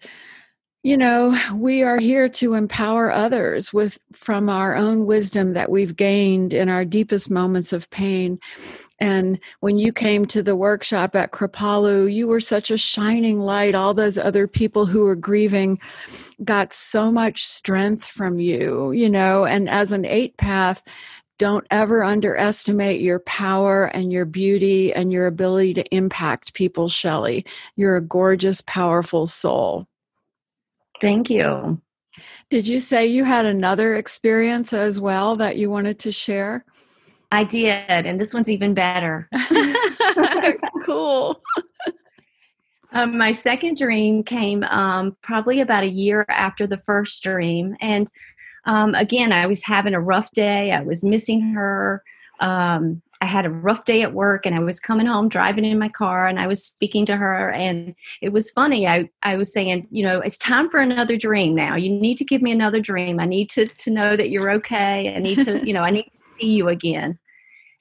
you 0.82 0.96
know, 0.96 1.38
we 1.54 1.82
are 1.82 1.98
here 1.98 2.26
to 2.30 2.54
empower 2.54 3.12
others 3.12 3.70
with 3.70 3.98
from 4.12 4.48
our 4.48 4.74
own 4.74 5.04
wisdom 5.04 5.52
that 5.52 5.70
we've 5.70 5.94
gained 5.94 6.54
in 6.54 6.70
our 6.70 6.86
deepest 6.86 7.30
moments 7.30 7.74
of 7.74 7.90
pain. 7.90 8.38
And 8.98 9.38
when 9.60 9.76
you 9.76 9.92
came 9.92 10.24
to 10.26 10.42
the 10.42 10.56
workshop 10.56 11.14
at 11.14 11.32
Kripalu, 11.32 12.12
you 12.12 12.26
were 12.26 12.40
such 12.40 12.70
a 12.70 12.78
shining 12.78 13.40
light. 13.40 13.74
All 13.74 13.92
those 13.92 14.16
other 14.16 14.46
people 14.46 14.86
who 14.86 15.04
were 15.04 15.16
grieving 15.16 15.78
got 16.44 16.72
so 16.72 17.12
much 17.12 17.44
strength 17.44 18.06
from 18.06 18.38
you, 18.38 18.92
you 18.92 19.10
know, 19.10 19.44
and 19.44 19.68
as 19.68 19.92
an 19.92 20.06
eight 20.06 20.38
path, 20.38 20.82
don't 21.38 21.66
ever 21.70 22.02
underestimate 22.04 23.02
your 23.02 23.18
power 23.20 23.84
and 23.84 24.12
your 24.12 24.26
beauty 24.26 24.94
and 24.94 25.12
your 25.12 25.26
ability 25.26 25.74
to 25.74 25.94
impact 25.94 26.54
people, 26.54 26.88
Shelley. 26.88 27.44
You're 27.76 27.96
a 27.96 28.02
gorgeous, 28.02 28.62
powerful 28.62 29.26
soul. 29.26 29.86
Thank 31.00 31.30
you. 31.30 31.80
Did 32.50 32.66
you 32.66 32.80
say 32.80 33.06
you 33.06 33.24
had 33.24 33.46
another 33.46 33.94
experience 33.94 34.72
as 34.72 35.00
well 35.00 35.36
that 35.36 35.56
you 35.56 35.70
wanted 35.70 35.98
to 36.00 36.12
share? 36.12 36.64
I 37.32 37.44
did, 37.44 37.88
and 37.88 38.20
this 38.20 38.34
one's 38.34 38.50
even 38.50 38.74
better. 38.74 39.28
cool. 40.82 41.40
Um, 42.92 43.16
my 43.16 43.30
second 43.30 43.76
dream 43.76 44.24
came 44.24 44.64
um, 44.64 45.16
probably 45.22 45.60
about 45.60 45.84
a 45.84 45.88
year 45.88 46.26
after 46.28 46.66
the 46.66 46.78
first 46.78 47.22
dream. 47.22 47.76
And 47.80 48.10
um, 48.64 48.94
again, 48.94 49.32
I 49.32 49.46
was 49.46 49.64
having 49.64 49.94
a 49.94 50.00
rough 50.00 50.32
day. 50.32 50.72
I 50.72 50.80
was 50.82 51.04
missing 51.04 51.52
her. 51.52 52.02
Um, 52.40 53.02
I 53.22 53.26
had 53.26 53.44
a 53.44 53.50
rough 53.50 53.84
day 53.84 54.02
at 54.02 54.14
work 54.14 54.46
and 54.46 54.54
I 54.54 54.60
was 54.60 54.80
coming 54.80 55.06
home 55.06 55.28
driving 55.28 55.66
in 55.66 55.78
my 55.78 55.90
car 55.90 56.26
and 56.26 56.40
I 56.40 56.46
was 56.46 56.64
speaking 56.64 57.04
to 57.06 57.16
her. 57.16 57.50
And 57.50 57.94
it 58.22 58.30
was 58.30 58.50
funny. 58.50 58.88
I, 58.88 59.10
I 59.22 59.36
was 59.36 59.52
saying, 59.52 59.88
you 59.90 60.02
know, 60.02 60.20
it's 60.20 60.38
time 60.38 60.70
for 60.70 60.80
another 60.80 61.18
dream 61.18 61.54
now. 61.54 61.76
You 61.76 61.90
need 61.90 62.16
to 62.16 62.24
give 62.24 62.40
me 62.40 62.50
another 62.50 62.80
dream. 62.80 63.20
I 63.20 63.26
need 63.26 63.50
to, 63.50 63.66
to 63.66 63.90
know 63.90 64.16
that 64.16 64.30
you're 64.30 64.50
okay. 64.52 65.14
I 65.14 65.18
need 65.18 65.44
to, 65.44 65.64
you 65.66 65.74
know, 65.74 65.82
I 65.82 65.90
need 65.90 66.04
to 66.04 66.16
see 66.16 66.50
you 66.50 66.68
again. 66.68 67.18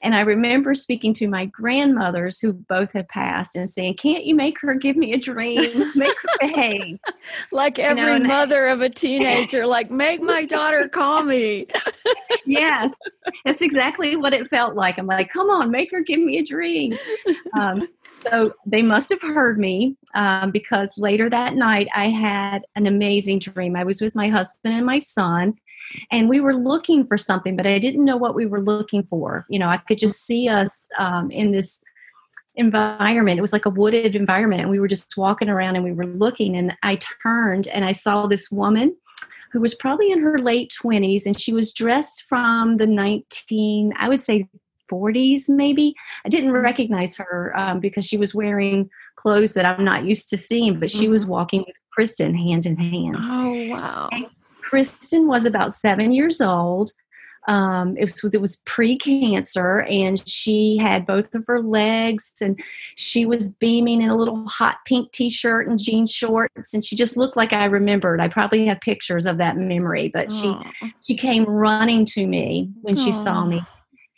And 0.01 0.15
I 0.15 0.21
remember 0.21 0.73
speaking 0.73 1.13
to 1.15 1.27
my 1.27 1.45
grandmothers 1.45 2.39
who 2.39 2.53
both 2.53 2.93
have 2.93 3.09
passed 3.09 3.55
and 3.55 3.69
saying, 3.69 3.95
Can't 3.95 4.25
you 4.25 4.33
make 4.33 4.59
her 4.61 4.73
give 4.75 4.95
me 4.95 5.13
a 5.13 5.17
dream? 5.17 5.91
Make 5.95 6.15
her 6.21 6.29
behave. 6.39 6.99
like 7.51 7.79
every 7.79 8.13
you 8.13 8.19
know, 8.19 8.27
mother 8.27 8.67
of 8.67 8.81
a 8.81 8.89
teenager, 8.89 9.67
like, 9.67 9.91
make 9.91 10.21
my 10.21 10.45
daughter 10.45 10.87
call 10.87 11.23
me. 11.23 11.67
yes, 12.45 12.93
that's 13.45 13.61
exactly 13.61 14.15
what 14.15 14.33
it 14.33 14.49
felt 14.49 14.75
like. 14.75 14.97
I'm 14.97 15.07
like, 15.07 15.31
Come 15.31 15.49
on, 15.49 15.71
make 15.71 15.91
her 15.91 16.01
give 16.01 16.19
me 16.19 16.37
a 16.37 16.43
dream. 16.43 16.97
Um, 17.59 17.87
so 18.29 18.53
they 18.65 18.81
must 18.81 19.09
have 19.09 19.21
heard 19.21 19.59
me 19.59 19.97
um, 20.13 20.51
because 20.51 20.93
later 20.97 21.29
that 21.29 21.55
night 21.55 21.87
I 21.93 22.09
had 22.09 22.63
an 22.75 22.87
amazing 22.87 23.39
dream. 23.39 23.75
I 23.75 23.83
was 23.83 24.01
with 24.01 24.15
my 24.15 24.27
husband 24.27 24.75
and 24.75 24.85
my 24.85 24.97
son, 24.97 25.55
and 26.11 26.29
we 26.29 26.39
were 26.39 26.55
looking 26.55 27.05
for 27.05 27.17
something 27.17 27.55
but 27.55 27.67
i 27.67 27.79
didn't 27.79 28.05
know 28.05 28.17
what 28.17 28.35
we 28.35 28.45
were 28.45 28.61
looking 28.61 29.03
for. 29.03 29.45
You 29.49 29.59
know 29.59 29.69
i 29.69 29.77
could 29.77 29.97
just 29.97 30.25
see 30.25 30.47
us 30.47 30.87
um, 30.97 31.31
in 31.31 31.51
this 31.51 31.83
environment. 32.55 33.37
It 33.37 33.41
was 33.41 33.53
like 33.53 33.65
a 33.65 33.69
wooded 33.69 34.15
environment 34.15 34.61
and 34.61 34.69
we 34.69 34.79
were 34.79 34.87
just 34.87 35.15
walking 35.15 35.49
around 35.49 35.75
and 35.75 35.83
we 35.83 35.93
were 35.93 36.05
looking 36.05 36.57
and 36.57 36.75
i 36.83 36.99
turned 37.23 37.67
and 37.67 37.85
i 37.85 37.93
saw 37.93 38.27
this 38.27 38.51
woman 38.51 38.95
who 39.51 39.61
was 39.61 39.73
probably 39.73 40.11
in 40.11 40.21
her 40.21 40.37
late 40.37 40.71
20s 40.83 41.25
and 41.25 41.39
she 41.39 41.53
was 41.53 41.71
dressed 41.71 42.25
from 42.27 42.77
the 42.77 42.87
19 42.87 43.93
i 43.97 44.09
would 44.09 44.21
say 44.21 44.47
40s 44.91 45.47
maybe. 45.49 45.93
I 46.25 46.29
didn't 46.29 46.49
mm-hmm. 46.49 46.63
recognize 46.63 47.15
her 47.17 47.55
um, 47.55 47.79
because 47.79 48.05
she 48.05 48.17
was 48.17 48.33
wearing 48.33 48.89
clothes 49.15 49.53
that 49.53 49.65
i'm 49.65 49.85
not 49.85 50.03
used 50.03 50.29
to 50.29 50.37
seeing 50.37 50.79
but 50.79 50.91
she 50.91 51.03
mm-hmm. 51.03 51.11
was 51.11 51.25
walking 51.25 51.63
with 51.65 51.75
kristen 51.93 52.35
hand 52.35 52.65
in 52.65 52.75
hand. 52.75 53.15
Oh 53.19 53.67
wow. 53.69 54.09
and 54.11 54.25
Kristen 54.69 55.27
was 55.27 55.47
about 55.47 55.73
seven 55.73 56.11
years 56.11 56.39
old. 56.39 56.91
Um, 57.47 57.97
it 57.97 58.01
was 58.01 58.33
it 58.33 58.41
was 58.41 58.57
pre-cancer, 58.67 59.79
and 59.81 60.21
she 60.29 60.77
had 60.77 61.07
both 61.07 61.33
of 61.33 61.43
her 61.47 61.63
legs, 61.63 62.33
and 62.39 62.59
she 62.95 63.25
was 63.25 63.49
beaming 63.49 64.03
in 64.03 64.09
a 64.09 64.15
little 64.15 64.47
hot 64.47 64.77
pink 64.85 65.11
T-shirt 65.11 65.67
and 65.67 65.79
jean 65.79 66.05
shorts, 66.05 66.75
and 66.75 66.83
she 66.83 66.95
just 66.95 67.17
looked 67.17 67.35
like 67.35 67.51
I 67.51 67.65
remembered. 67.65 68.21
I 68.21 68.27
probably 68.27 68.67
have 68.67 68.79
pictures 68.81 69.25
of 69.25 69.39
that 69.39 69.57
memory, 69.57 70.11
but 70.13 70.27
Aww. 70.27 70.71
she 70.83 70.93
she 71.07 71.17
came 71.17 71.45
running 71.45 72.05
to 72.07 72.27
me 72.27 72.69
when 72.81 72.93
Aww. 72.93 73.03
she 73.03 73.11
saw 73.11 73.45
me, 73.45 73.63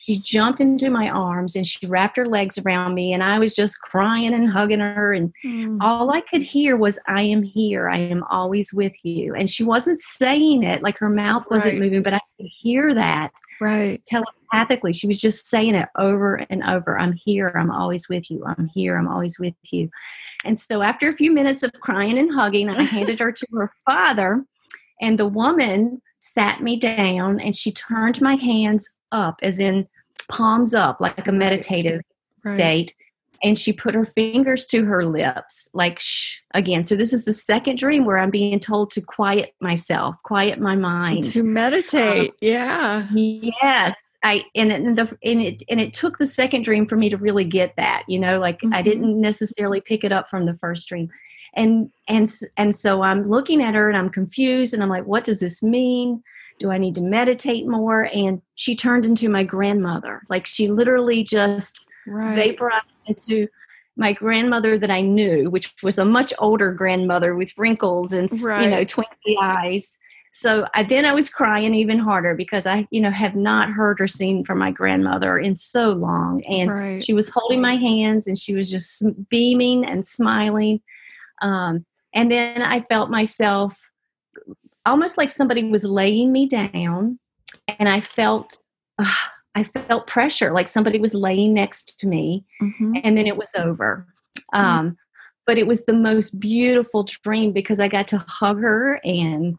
she 0.01 0.17
jumped 0.17 0.59
into 0.59 0.89
my 0.89 1.09
arms 1.09 1.55
and 1.55 1.65
she 1.65 1.85
wrapped 1.85 2.17
her 2.17 2.25
legs 2.25 2.57
around 2.57 2.93
me 2.93 3.13
and 3.13 3.23
i 3.23 3.37
was 3.39 3.55
just 3.55 3.79
crying 3.81 4.33
and 4.33 4.49
hugging 4.49 4.79
her 4.79 5.13
and 5.13 5.31
mm. 5.45 5.77
all 5.79 6.11
i 6.11 6.21
could 6.21 6.41
hear 6.41 6.75
was 6.75 6.99
i 7.07 7.21
am 7.21 7.43
here. 7.43 7.89
I 7.89 7.97
am 7.97 8.23
always 8.29 8.73
with 8.73 8.93
you. 9.03 9.35
And 9.35 9.49
she 9.49 9.63
wasn't 9.63 9.99
saying 9.99 10.63
it 10.63 10.81
like 10.81 10.97
her 10.97 11.09
mouth 11.09 11.45
wasn't 11.49 11.73
right. 11.73 11.81
moving 11.81 12.03
but 12.03 12.13
i 12.13 12.19
could 12.37 12.49
hear 12.61 12.93
that 12.93 13.31
right. 13.59 14.01
telepathically. 14.05 14.93
She 14.93 15.07
was 15.07 15.21
just 15.21 15.47
saying 15.47 15.75
it 15.75 15.89
over 15.97 16.45
and 16.49 16.63
over 16.63 16.97
i'm 16.97 17.13
here. 17.13 17.53
I'm 17.55 17.71
always 17.71 18.09
with 18.09 18.29
you. 18.29 18.43
I'm 18.45 18.69
here. 18.73 18.97
I'm 18.97 19.07
always 19.07 19.39
with 19.39 19.55
you. 19.71 19.89
And 20.43 20.59
so 20.59 20.81
after 20.81 21.07
a 21.07 21.15
few 21.15 21.31
minutes 21.31 21.63
of 21.63 21.71
crying 21.73 22.17
and 22.17 22.33
hugging 22.33 22.69
i 22.69 22.83
handed 22.97 23.19
her 23.19 23.31
to 23.31 23.47
her 23.53 23.71
father 23.85 24.43
and 24.99 25.17
the 25.17 25.27
woman 25.27 26.01
sat 26.19 26.61
me 26.61 26.77
down 26.77 27.39
and 27.39 27.55
she 27.55 27.71
turned 27.71 28.21
my 28.21 28.35
hands 28.35 28.87
up, 29.11 29.39
as 29.41 29.59
in 29.59 29.87
palms 30.27 30.73
up, 30.73 31.01
like 31.01 31.27
a 31.27 31.31
meditative 31.31 32.01
right. 32.45 32.55
state. 32.55 32.95
And 33.43 33.57
she 33.57 33.73
put 33.73 33.95
her 33.95 34.05
fingers 34.05 34.67
to 34.67 34.85
her 34.85 35.03
lips, 35.03 35.67
like 35.73 35.99
shh 35.99 36.37
again. 36.53 36.83
So 36.83 36.95
this 36.95 37.11
is 37.11 37.25
the 37.25 37.33
second 37.33 37.79
dream 37.79 38.05
where 38.05 38.19
I'm 38.19 38.29
being 38.29 38.59
told 38.59 38.91
to 38.91 39.01
quiet 39.01 39.55
myself, 39.59 40.15
quiet 40.21 40.59
my 40.59 40.75
mind, 40.75 41.23
to 41.31 41.41
meditate. 41.41 42.29
Um, 42.29 42.37
yeah. 42.39 43.07
Yes, 43.11 43.97
I 44.23 44.43
and 44.53 44.71
it, 44.71 44.81
and, 44.81 44.95
the, 44.95 45.17
and 45.23 45.41
it 45.41 45.63
and 45.71 45.81
it 45.81 45.91
took 45.91 46.19
the 46.19 46.27
second 46.27 46.63
dream 46.63 46.85
for 46.85 46.97
me 46.97 47.09
to 47.09 47.17
really 47.17 47.43
get 47.43 47.73
that. 47.77 48.03
You 48.07 48.19
know, 48.19 48.39
like 48.39 48.59
mm-hmm. 48.59 48.75
I 48.75 48.83
didn't 48.83 49.19
necessarily 49.19 49.81
pick 49.81 50.03
it 50.03 50.11
up 50.11 50.29
from 50.29 50.45
the 50.45 50.53
first 50.53 50.87
dream 50.87 51.09
and 51.53 51.91
and 52.07 52.27
and 52.57 52.75
so 52.75 53.01
i'm 53.01 53.23
looking 53.23 53.61
at 53.61 53.75
her 53.75 53.89
and 53.89 53.97
i'm 53.97 54.09
confused 54.09 54.73
and 54.73 54.81
i'm 54.81 54.89
like 54.89 55.05
what 55.05 55.23
does 55.23 55.39
this 55.39 55.61
mean 55.61 56.23
do 56.61 56.69
I 56.69 56.77
need 56.77 56.93
to 56.95 57.01
meditate 57.01 57.67
more? 57.67 58.03
And 58.13 58.41
she 58.53 58.75
turned 58.75 59.05
into 59.05 59.29
my 59.29 59.43
grandmother. 59.43 60.21
Like 60.29 60.45
she 60.45 60.67
literally 60.67 61.23
just 61.23 61.83
right. 62.05 62.35
vaporized 62.35 62.85
into 63.07 63.47
my 63.97 64.13
grandmother 64.13 64.77
that 64.77 64.91
I 64.91 65.01
knew, 65.01 65.49
which 65.49 65.73
was 65.81 65.97
a 65.97 66.05
much 66.05 66.33
older 66.37 66.71
grandmother 66.71 67.35
with 67.35 67.51
wrinkles 67.57 68.13
and 68.13 68.29
right. 68.43 68.63
you 68.63 68.69
know 68.69 68.83
twinkly 68.83 69.35
eyes. 69.41 69.97
So 70.33 70.65
I, 70.73 70.83
then 70.83 71.03
I 71.03 71.13
was 71.13 71.29
crying 71.29 71.73
even 71.75 71.99
harder 71.99 72.35
because 72.35 72.65
I, 72.65 72.87
you 72.89 73.01
know, 73.01 73.11
have 73.11 73.35
not 73.35 73.69
heard 73.69 73.99
or 73.99 74.07
seen 74.07 74.45
from 74.45 74.59
my 74.59 74.71
grandmother 74.71 75.37
in 75.37 75.57
so 75.57 75.91
long, 75.91 76.43
and 76.45 76.71
right. 76.71 77.03
she 77.03 77.13
was 77.13 77.29
holding 77.29 77.59
my 77.59 77.75
hands 77.75 78.27
and 78.27 78.37
she 78.37 78.53
was 78.53 78.69
just 78.69 79.03
beaming 79.29 79.83
and 79.83 80.05
smiling. 80.05 80.79
Um, 81.41 81.85
and 82.13 82.31
then 82.31 82.61
I 82.61 82.81
felt 82.81 83.09
myself 83.09 83.90
almost 84.85 85.17
like 85.17 85.29
somebody 85.29 85.63
was 85.63 85.83
laying 85.83 86.31
me 86.31 86.47
down 86.47 87.19
and 87.67 87.89
I 87.89 88.01
felt 88.01 88.57
uh, 88.97 89.05
I 89.55 89.63
felt 89.63 90.07
pressure 90.07 90.51
like 90.51 90.67
somebody 90.67 90.99
was 90.99 91.13
laying 91.13 91.53
next 91.53 91.99
to 91.99 92.07
me 92.07 92.45
mm-hmm. 92.61 92.95
and 93.03 93.17
then 93.17 93.27
it 93.27 93.37
was 93.37 93.51
over. 93.57 94.07
Mm-hmm. 94.53 94.65
Um, 94.65 94.97
but 95.45 95.57
it 95.57 95.67
was 95.67 95.85
the 95.85 95.93
most 95.93 96.39
beautiful 96.39 97.03
dream 97.03 97.51
because 97.51 97.79
I 97.79 97.87
got 97.87 98.07
to 98.09 98.19
hug 98.19 98.61
her 98.61 99.01
and 99.03 99.57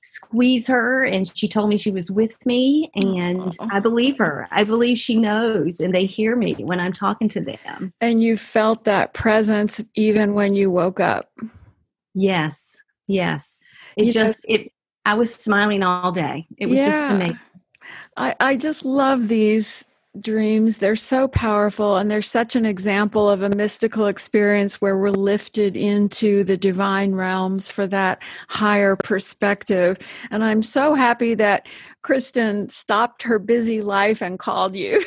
squeeze 0.00 0.66
her 0.66 1.04
and 1.04 1.30
she 1.36 1.48
told 1.48 1.68
me 1.68 1.78
she 1.78 1.90
was 1.90 2.10
with 2.10 2.44
me 2.44 2.90
and 2.94 3.54
I 3.70 3.80
believe 3.80 4.18
her. 4.18 4.46
I 4.50 4.64
believe 4.64 4.98
she 4.98 5.16
knows 5.16 5.80
and 5.80 5.94
they 5.94 6.06
hear 6.06 6.36
me 6.36 6.54
when 6.58 6.78
I'm 6.78 6.92
talking 6.92 7.28
to 7.30 7.40
them. 7.40 7.92
And 8.00 8.22
you 8.22 8.36
felt 8.36 8.84
that 8.84 9.14
presence 9.14 9.82
even 9.94 10.34
when 10.34 10.54
you 10.54 10.70
woke 10.70 11.00
up. 11.00 11.30
Yes. 12.14 12.82
Yes. 13.06 13.64
It 13.96 14.06
you 14.06 14.12
just 14.12 14.48
know, 14.48 14.54
it 14.54 14.72
I 15.04 15.14
was 15.14 15.34
smiling 15.34 15.82
all 15.82 16.12
day. 16.12 16.46
It 16.56 16.66
was 16.66 16.80
yeah. 16.80 16.86
just 16.86 17.04
amazing. 17.14 17.38
I, 18.16 18.34
I 18.40 18.56
just 18.56 18.84
love 18.84 19.28
these 19.28 19.86
dreams. 20.20 20.78
They're 20.78 20.96
so 20.96 21.26
powerful 21.26 21.96
and 21.96 22.10
they're 22.10 22.22
such 22.22 22.54
an 22.54 22.64
example 22.64 23.28
of 23.28 23.42
a 23.42 23.48
mystical 23.48 24.06
experience 24.06 24.80
where 24.80 24.96
we're 24.96 25.10
lifted 25.10 25.76
into 25.76 26.44
the 26.44 26.56
divine 26.56 27.14
realms 27.14 27.68
for 27.68 27.86
that 27.88 28.22
higher 28.48 28.96
perspective. 28.96 29.98
And 30.30 30.44
I'm 30.44 30.62
so 30.62 30.94
happy 30.94 31.34
that 31.34 31.68
Kristen 32.02 32.68
stopped 32.68 33.22
her 33.22 33.38
busy 33.38 33.82
life 33.82 34.22
and 34.22 34.38
called 34.38 34.76
you. 34.76 35.02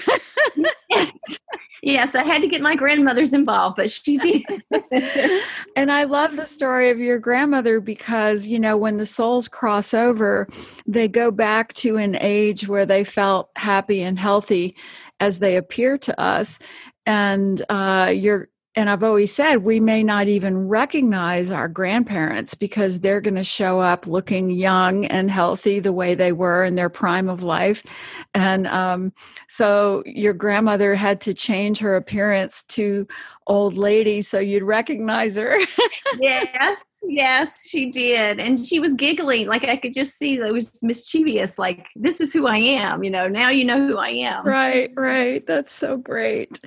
yes. 0.97 1.39
yes, 1.83 2.15
I 2.15 2.23
had 2.23 2.41
to 2.41 2.47
get 2.47 2.61
my 2.61 2.75
grandmothers 2.75 3.33
involved, 3.33 3.75
but 3.77 3.91
she 3.91 4.17
did. 4.17 4.43
and 5.75 5.91
I 5.91 6.03
love 6.05 6.35
the 6.35 6.45
story 6.45 6.89
of 6.89 6.99
your 6.99 7.19
grandmother 7.19 7.79
because, 7.79 8.47
you 8.47 8.59
know, 8.59 8.77
when 8.77 8.97
the 8.97 9.05
souls 9.05 9.47
cross 9.47 9.93
over, 9.93 10.47
they 10.85 11.07
go 11.07 11.31
back 11.31 11.73
to 11.75 11.97
an 11.97 12.17
age 12.19 12.67
where 12.67 12.85
they 12.85 13.03
felt 13.03 13.49
happy 13.55 14.01
and 14.01 14.19
healthy 14.19 14.75
as 15.19 15.39
they 15.39 15.55
appear 15.55 15.97
to 15.97 16.19
us. 16.19 16.59
And 17.05 17.63
uh, 17.69 18.11
your 18.15 18.49
and 18.77 18.91
I've 18.91 19.01
always 19.01 19.33
said 19.33 19.63
we 19.63 19.79
may 19.79 20.03
not 20.03 20.27
even 20.27 20.67
recognize 20.67 21.49
our 21.49 21.67
grandparents 21.67 22.53
because 22.53 22.99
they're 22.99 23.19
going 23.19 23.33
to 23.33 23.43
show 23.43 23.79
up 23.79 24.05
looking 24.05 24.51
young 24.51 25.03
and 25.05 25.31
healthy 25.31 25.79
the 25.79 25.91
way 25.91 26.13
they 26.13 26.31
were 26.31 26.63
in 26.63 26.75
their 26.75 26.87
prime 26.87 27.27
of 27.27 27.41
life. 27.41 27.81
And 28.35 28.67
um, 28.67 29.13
so 29.47 30.03
your 30.05 30.33
grandmother 30.33 30.93
had 30.93 31.19
to 31.21 31.33
change 31.33 31.79
her 31.79 31.95
appearance 31.95 32.61
to 32.65 33.07
old 33.47 33.77
lady 33.77 34.21
so 34.21 34.37
you'd 34.37 34.61
recognize 34.61 35.37
her. 35.37 35.57
yes, 36.19 36.85
yes, 37.01 37.67
she 37.67 37.89
did. 37.89 38.39
And 38.39 38.63
she 38.63 38.79
was 38.79 38.93
giggling. 38.93 39.47
Like 39.47 39.63
I 39.63 39.77
could 39.77 39.93
just 39.93 40.19
see 40.19 40.37
that 40.37 40.49
it 40.49 40.53
was 40.53 40.83
mischievous. 40.83 41.57
Like, 41.57 41.87
this 41.95 42.21
is 42.21 42.31
who 42.31 42.45
I 42.45 42.57
am. 42.57 43.03
You 43.03 43.09
know, 43.09 43.27
now 43.27 43.49
you 43.49 43.65
know 43.65 43.87
who 43.87 43.97
I 43.97 44.09
am. 44.09 44.45
Right, 44.45 44.91
right. 44.95 45.43
That's 45.47 45.73
so 45.73 45.97
great. 45.97 46.61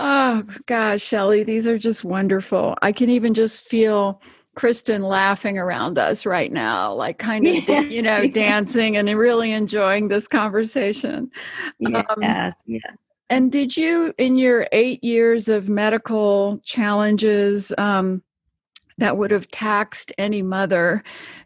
Oh 0.00 0.44
gosh, 0.66 1.02
Shelly, 1.02 1.42
these 1.42 1.66
are 1.66 1.76
just 1.76 2.04
wonderful. 2.04 2.76
I 2.80 2.92
can 2.92 3.10
even 3.10 3.34
just 3.34 3.64
feel 3.64 4.22
Kristen 4.54 5.02
laughing 5.02 5.58
around 5.58 5.98
us 5.98 6.24
right 6.24 6.52
now, 6.52 6.94
like 6.94 7.18
kind 7.18 7.44
of, 7.46 7.54
yes, 7.68 7.90
you 7.90 8.02
know, 8.02 8.26
dancing 8.32 8.96
and 8.96 9.08
really 9.18 9.50
enjoying 9.50 10.06
this 10.06 10.28
conversation. 10.28 11.32
Yes, 11.80 12.06
um, 12.08 12.22
yeah. 12.22 12.80
And 13.28 13.50
did 13.50 13.76
you, 13.76 14.14
in 14.18 14.38
your 14.38 14.68
eight 14.70 15.02
years 15.02 15.48
of 15.48 15.68
medical 15.68 16.60
challenges 16.62 17.72
um, 17.76 18.22
that 18.98 19.16
would 19.16 19.30
have 19.30 19.48
taxed 19.48 20.12
any 20.18 20.42
mother, 20.42 21.02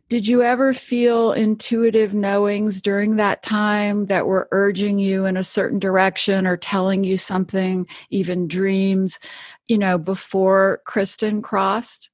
did 0.09 0.27
you 0.27 0.43
ever 0.43 0.75
feel 0.75 1.33
intuitive 1.33 2.15
knowings 2.15 2.83
during 2.83 3.17
that 3.17 3.43
time 3.43 4.07
that 4.07 4.27
were 4.27 4.49
urging 4.51 4.99
you 4.99 5.25
in 5.25 5.37
a 5.37 5.45
certain 5.45 5.79
direction 5.79 6.47
or 6.47 6.57
telling 6.57 7.05
you 7.05 7.17
something, 7.17 7.87
even 8.11 8.49
dreams, 8.49 9.19
you 9.67 9.79
know, 9.79 9.97
before 9.97 10.81
Kristen 10.85 11.41
crossed? 11.41 12.11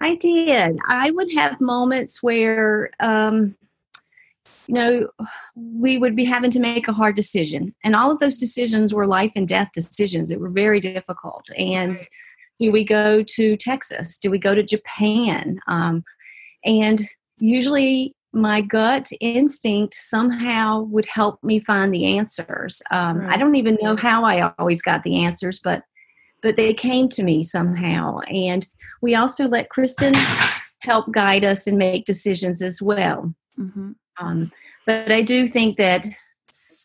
I 0.00 0.16
did. 0.16 0.78
I 0.88 1.10
would 1.12 1.32
have 1.32 1.60
moments 1.60 2.22
where, 2.22 2.90
um, 3.00 3.56
you 4.66 4.74
know, 4.74 5.08
we 5.54 5.96
would 5.96 6.16
be 6.16 6.24
having 6.24 6.50
to 6.50 6.60
make 6.60 6.88
a 6.88 6.92
hard 6.92 7.16
decision. 7.16 7.74
And 7.84 7.96
all 7.96 8.10
of 8.10 8.18
those 8.18 8.36
decisions 8.36 8.92
were 8.92 9.06
life 9.06 9.32
and 9.36 9.48
death 9.48 9.70
decisions. 9.72 10.30
It 10.30 10.40
were 10.40 10.50
very 10.50 10.80
difficult. 10.80 11.48
And 11.56 12.06
do 12.58 12.72
we 12.72 12.84
go 12.84 13.22
to 13.22 13.56
Texas? 13.56 14.18
Do 14.18 14.30
we 14.30 14.38
go 14.38 14.54
to 14.54 14.62
Japan? 14.62 15.58
Um, 15.68 16.04
and 16.64 17.02
usually 17.38 18.14
my 18.32 18.60
gut 18.60 19.08
instinct 19.20 19.94
somehow 19.94 20.82
would 20.82 21.06
help 21.06 21.42
me 21.42 21.58
find 21.58 21.92
the 21.92 22.16
answers. 22.18 22.82
Um, 22.90 23.18
right. 23.18 23.34
I 23.34 23.36
don't 23.38 23.54
even 23.54 23.78
know 23.80 23.96
how 23.96 24.24
I 24.24 24.52
always 24.58 24.82
got 24.82 25.02
the 25.02 25.24
answers, 25.24 25.60
but 25.62 25.82
but 26.42 26.56
they 26.56 26.74
came 26.74 27.08
to 27.08 27.22
me 27.22 27.42
somehow. 27.42 28.18
And 28.28 28.66
we 29.00 29.14
also 29.14 29.48
let 29.48 29.70
Kristen 29.70 30.12
help 30.80 31.10
guide 31.10 31.44
us 31.44 31.66
and 31.66 31.78
make 31.78 32.04
decisions 32.04 32.62
as 32.62 32.80
well. 32.80 33.34
Mm-hmm. 33.58 33.92
Um, 34.20 34.52
but 34.84 35.10
I 35.10 35.22
do 35.22 35.48
think 35.48 35.78
that 35.78 36.06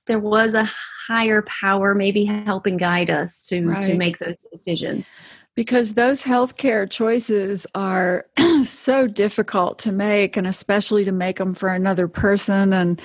there 0.08 0.20
was 0.20 0.56
a 0.56 0.70
higher 1.08 1.42
power 1.44 1.94
maybe 1.94 2.24
helping 2.26 2.78
guide 2.78 3.10
us 3.10 3.44
to 3.44 3.66
right. 3.68 3.82
to 3.84 3.96
make 3.96 4.20
those 4.20 4.38
decisions 4.52 5.16
because 5.56 5.94
those 5.94 6.24
healthcare 6.24 6.90
choices 6.90 7.68
are 7.76 8.26
so 8.64 9.08
difficult 9.08 9.80
to 9.80 9.92
make 9.92 10.38
and 10.38 10.48
especially 10.48 11.04
to 11.06 11.12
make 11.12 11.38
them 11.38 11.54
for 11.54 11.70
another 11.70 12.08
person 12.08 12.74
and 12.74 13.02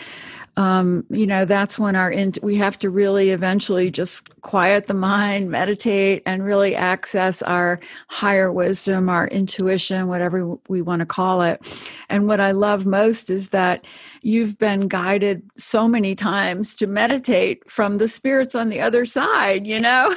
um, 0.56 1.04
you 1.10 1.26
know 1.26 1.44
that's 1.44 1.78
when 1.78 1.96
our 1.96 2.10
in- 2.10 2.32
we 2.42 2.56
have 2.56 2.78
to 2.78 2.88
really 2.90 3.30
eventually 3.30 3.90
just 3.90 4.40
quiet 4.40 4.86
the 4.86 4.94
mind 4.94 5.50
meditate 5.50 6.22
and 6.24 6.44
really 6.44 6.74
access 6.74 7.42
our 7.42 7.78
higher 8.08 8.50
wisdom 8.50 9.08
our 9.08 9.28
intuition 9.28 10.06
whatever 10.08 10.56
we 10.68 10.80
want 10.80 11.00
to 11.00 11.06
call 11.06 11.42
it. 11.42 11.60
And 12.08 12.26
what 12.26 12.40
i 12.40 12.52
love 12.52 12.86
most 12.86 13.28
is 13.30 13.50
that 13.50 13.86
you've 14.22 14.56
been 14.58 14.88
guided 14.88 15.42
so 15.56 15.86
many 15.86 16.14
times 16.14 16.74
to 16.76 16.86
meditate 16.86 17.68
from 17.70 17.98
the 17.98 18.08
spirits 18.08 18.54
on 18.54 18.68
the 18.68 18.80
other 18.80 19.04
side 19.04 19.66
you 19.66 19.80
know? 19.80 20.14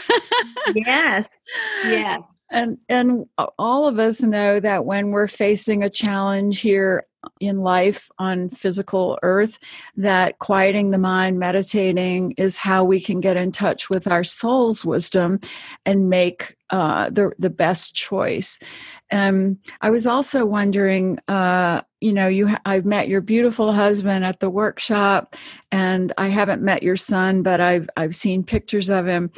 Yes. 0.76 1.30
Yes. 1.84 2.22
And 2.52 2.78
and 2.90 3.26
all 3.58 3.88
of 3.88 4.00
us 4.00 4.22
know 4.22 4.60
that 4.60 4.86
when 4.86 5.12
we're 5.12 5.28
facing 5.28 5.84
a 5.84 5.90
challenge 5.90 6.62
here 6.62 7.06
in 7.40 7.60
life 7.60 8.10
on 8.18 8.50
physical 8.50 9.20
earth 9.24 9.60
that 9.98 10.40
quieting 10.40 10.92
the 10.92 10.98
mind 10.98 11.40
meditating 11.40 12.34
is 12.38 12.58
how 12.58 12.84
we 12.84 13.00
can 13.00 13.20
get 13.20 13.38
in 13.38 13.52
touch 13.52 13.90
with 13.90 14.08
our 14.08 14.24
soul's 14.24 14.86
wisdom 14.86 15.40
and 15.86 16.10
make 16.10 16.56
uh, 16.70 17.10
the 17.10 17.32
the 17.40 17.50
best 17.50 17.96
choice. 17.96 18.60
Um, 19.12 19.58
I 19.82 19.90
was 19.90 20.06
also 20.06 20.46
wondering, 20.46 21.18
uh, 21.28 21.82
you 22.00 22.14
know, 22.14 22.28
you 22.28 22.56
I've 22.66 22.86
met 22.86 23.08
your 23.08 23.22
beautiful 23.22 23.74
husband 23.74 24.24
at 24.24 24.40
the 24.40 24.50
workshop, 24.50 25.36
and 25.72 26.14
I 26.18 26.28
haven't 26.28 26.62
met 26.62 26.84
your 26.84 26.96
son, 26.96 27.42
but 27.42 27.60
I've 27.60 27.90
I've 27.98 28.16
seen 28.16 28.44
pictures 28.44 28.90
of 28.90 29.08
him. 29.08 29.32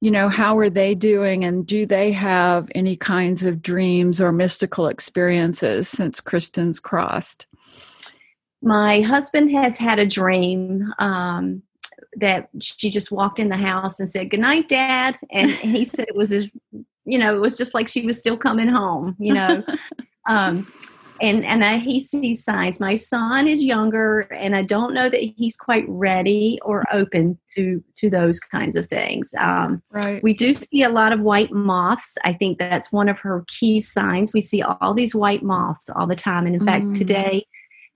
You 0.00 0.10
know, 0.10 0.28
how 0.28 0.56
are 0.58 0.70
they 0.70 0.94
doing, 0.94 1.44
and 1.44 1.66
do 1.66 1.84
they 1.84 2.12
have 2.12 2.70
any 2.74 2.96
kinds 2.96 3.44
of 3.44 3.60
dreams 3.60 4.20
or 4.20 4.30
mystical 4.30 4.86
experiences 4.86 5.88
since 5.88 6.20
Kristen's 6.20 6.78
crossed? 6.78 7.46
My 8.62 9.00
husband 9.00 9.50
has 9.52 9.78
had 9.78 9.98
a 9.98 10.06
dream 10.06 10.92
um, 10.98 11.62
that 12.16 12.48
she 12.60 12.90
just 12.90 13.10
walked 13.10 13.38
in 13.38 13.48
the 13.48 13.56
house 13.56 14.00
and 14.00 14.08
said, 14.08 14.30
Good 14.30 14.40
night, 14.40 14.68
Dad. 14.68 15.16
And 15.30 15.50
he 15.50 15.84
said 15.84 16.06
it 16.08 16.16
was 16.16 16.30
his, 16.30 16.50
you 17.04 17.18
know, 17.18 17.34
it 17.34 17.40
was 17.40 17.56
just 17.56 17.74
like 17.74 17.88
she 17.88 18.06
was 18.06 18.18
still 18.18 18.36
coming 18.36 18.68
home, 18.68 19.16
you 19.18 19.34
know. 19.34 19.64
um, 20.28 20.66
and 21.20 21.44
and 21.44 21.64
I, 21.64 21.78
he 21.78 22.00
sees 22.00 22.44
signs. 22.44 22.80
My 22.80 22.94
son 22.94 23.46
is 23.48 23.62
younger, 23.62 24.20
and 24.20 24.54
I 24.56 24.62
don't 24.62 24.94
know 24.94 25.08
that 25.08 25.20
he's 25.36 25.56
quite 25.56 25.84
ready 25.88 26.58
or 26.62 26.84
open 26.92 27.38
to 27.54 27.82
to 27.96 28.10
those 28.10 28.40
kinds 28.40 28.76
of 28.76 28.88
things. 28.88 29.34
Um, 29.38 29.82
right. 29.90 30.22
We 30.22 30.34
do 30.34 30.54
see 30.54 30.82
a 30.82 30.88
lot 30.88 31.12
of 31.12 31.20
white 31.20 31.52
moths. 31.52 32.16
I 32.24 32.32
think 32.32 32.58
that's 32.58 32.92
one 32.92 33.08
of 33.08 33.18
her 33.20 33.44
key 33.48 33.80
signs. 33.80 34.32
We 34.32 34.40
see 34.40 34.62
all 34.62 34.94
these 34.94 35.14
white 35.14 35.42
moths 35.42 35.90
all 35.90 36.06
the 36.06 36.16
time, 36.16 36.46
and 36.46 36.54
in 36.54 36.62
mm. 36.62 36.66
fact, 36.66 36.94
today, 36.94 37.46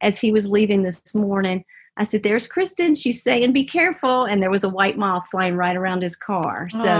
as 0.01 0.21
he 0.21 0.33
was 0.33 0.51
leaving 0.51 0.83
this 0.83 1.15
morning, 1.15 1.65
I 1.97 2.05
said, 2.05 2.23
"There's 2.23 2.47
Kristen. 2.47 2.95
She's 2.95 3.23
saying, 3.23 3.53
be 3.53 3.65
careful." 3.65 4.25
And 4.25 4.43
there 4.43 4.51
was 4.51 4.65
a 4.65 4.69
white 4.69 4.99
moth 4.99 5.29
flying 5.31 5.57
right 5.57 5.77
around 5.77 6.03
his 6.03 6.17
car. 6.17 6.69
So 6.71 6.91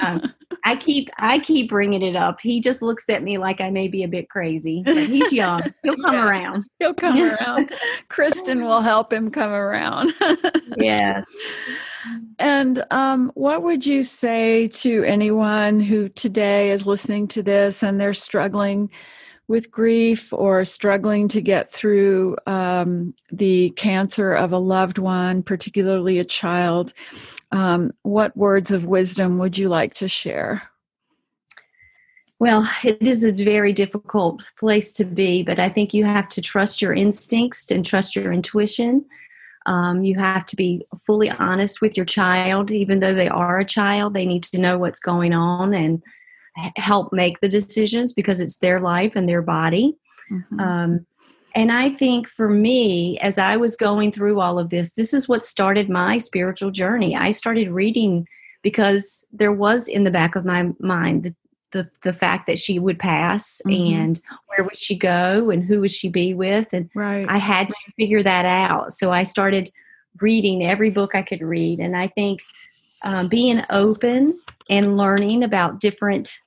um, 0.00 0.32
I 0.64 0.76
keep 0.76 1.10
I 1.18 1.38
keep 1.38 1.68
bringing 1.68 2.02
it 2.02 2.16
up. 2.16 2.38
He 2.40 2.60
just 2.60 2.80
looks 2.80 3.08
at 3.10 3.22
me 3.22 3.36
like 3.36 3.60
I 3.60 3.70
may 3.70 3.86
be 3.86 4.02
a 4.02 4.08
bit 4.08 4.30
crazy, 4.30 4.82
but 4.84 4.96
he's 4.96 5.32
young. 5.32 5.60
He'll 5.82 5.96
come 5.96 6.14
yeah, 6.14 6.28
around. 6.28 6.64
He'll 6.78 6.94
come 6.94 7.22
around. 7.40 7.70
Kristen 8.08 8.64
will 8.64 8.80
help 8.80 9.12
him 9.12 9.30
come 9.30 9.52
around. 9.52 10.14
yes. 10.78 11.26
And 12.38 12.84
um, 12.90 13.30
what 13.34 13.62
would 13.62 13.84
you 13.84 14.02
say 14.02 14.68
to 14.68 15.04
anyone 15.04 15.80
who 15.80 16.08
today 16.08 16.70
is 16.70 16.86
listening 16.86 17.28
to 17.28 17.42
this 17.42 17.82
and 17.82 18.00
they're 18.00 18.14
struggling? 18.14 18.90
with 19.46 19.70
grief 19.70 20.32
or 20.32 20.64
struggling 20.64 21.28
to 21.28 21.42
get 21.42 21.70
through 21.70 22.36
um, 22.46 23.14
the 23.30 23.70
cancer 23.70 24.32
of 24.32 24.52
a 24.52 24.58
loved 24.58 24.98
one, 24.98 25.42
particularly 25.42 26.18
a 26.18 26.24
child, 26.24 26.94
um, 27.54 27.92
what 28.02 28.36
words 28.36 28.72
of 28.72 28.84
wisdom 28.84 29.38
would 29.38 29.56
you 29.56 29.68
like 29.68 29.94
to 29.94 30.08
share? 30.08 30.62
Well, 32.40 32.68
it 32.82 33.00
is 33.06 33.24
a 33.24 33.32
very 33.32 33.72
difficult 33.72 34.44
place 34.58 34.92
to 34.94 35.04
be, 35.04 35.44
but 35.44 35.60
I 35.60 35.68
think 35.68 35.94
you 35.94 36.04
have 36.04 36.28
to 36.30 36.42
trust 36.42 36.82
your 36.82 36.92
instincts 36.92 37.70
and 37.70 37.86
trust 37.86 38.16
your 38.16 38.32
intuition. 38.32 39.04
Um, 39.66 40.04
you 40.04 40.18
have 40.18 40.44
to 40.46 40.56
be 40.56 40.84
fully 41.06 41.30
honest 41.30 41.80
with 41.80 41.96
your 41.96 42.04
child, 42.04 42.72
even 42.72 42.98
though 42.98 43.14
they 43.14 43.28
are 43.28 43.60
a 43.60 43.64
child. 43.64 44.14
They 44.14 44.26
need 44.26 44.42
to 44.44 44.60
know 44.60 44.76
what's 44.76 44.98
going 44.98 45.32
on 45.32 45.72
and 45.72 46.02
help 46.76 47.12
make 47.12 47.40
the 47.40 47.48
decisions 47.48 48.12
because 48.12 48.40
it's 48.40 48.58
their 48.58 48.80
life 48.80 49.12
and 49.14 49.28
their 49.28 49.42
body. 49.42 49.96
Mm-hmm. 50.30 50.60
Um, 50.60 51.06
and 51.54 51.70
I 51.70 51.90
think 51.90 52.28
for 52.28 52.48
me, 52.48 53.18
as 53.20 53.38
I 53.38 53.56
was 53.56 53.76
going 53.76 54.10
through 54.10 54.40
all 54.40 54.58
of 54.58 54.70
this, 54.70 54.92
this 54.92 55.14
is 55.14 55.28
what 55.28 55.44
started 55.44 55.88
my 55.88 56.18
spiritual 56.18 56.70
journey. 56.70 57.14
I 57.14 57.30
started 57.30 57.70
reading 57.70 58.26
because 58.62 59.24
there 59.32 59.52
was 59.52 59.88
in 59.88 60.04
the 60.04 60.10
back 60.10 60.34
of 60.34 60.44
my 60.44 60.72
mind 60.80 61.22
the, 61.22 61.34
the, 61.70 61.88
the 62.02 62.12
fact 62.12 62.48
that 62.48 62.58
she 62.58 62.78
would 62.78 62.98
pass 62.98 63.62
mm-hmm. 63.66 63.94
and 63.94 64.20
where 64.46 64.64
would 64.64 64.78
she 64.78 64.96
go 64.96 65.50
and 65.50 65.62
who 65.62 65.80
would 65.80 65.92
she 65.92 66.08
be 66.08 66.34
with. 66.34 66.72
And 66.72 66.90
right. 66.94 67.26
I 67.28 67.38
had 67.38 67.68
to 67.68 67.76
figure 67.96 68.22
that 68.22 68.46
out. 68.46 68.92
So 68.92 69.12
I 69.12 69.22
started 69.22 69.70
reading 70.20 70.64
every 70.64 70.90
book 70.90 71.14
I 71.14 71.22
could 71.22 71.42
read. 71.42 71.78
And 71.78 71.96
I 71.96 72.08
think 72.08 72.40
um, 73.02 73.28
being 73.28 73.62
open 73.70 74.40
and 74.68 74.96
learning 74.96 75.44
about 75.44 75.78
different 75.78 76.40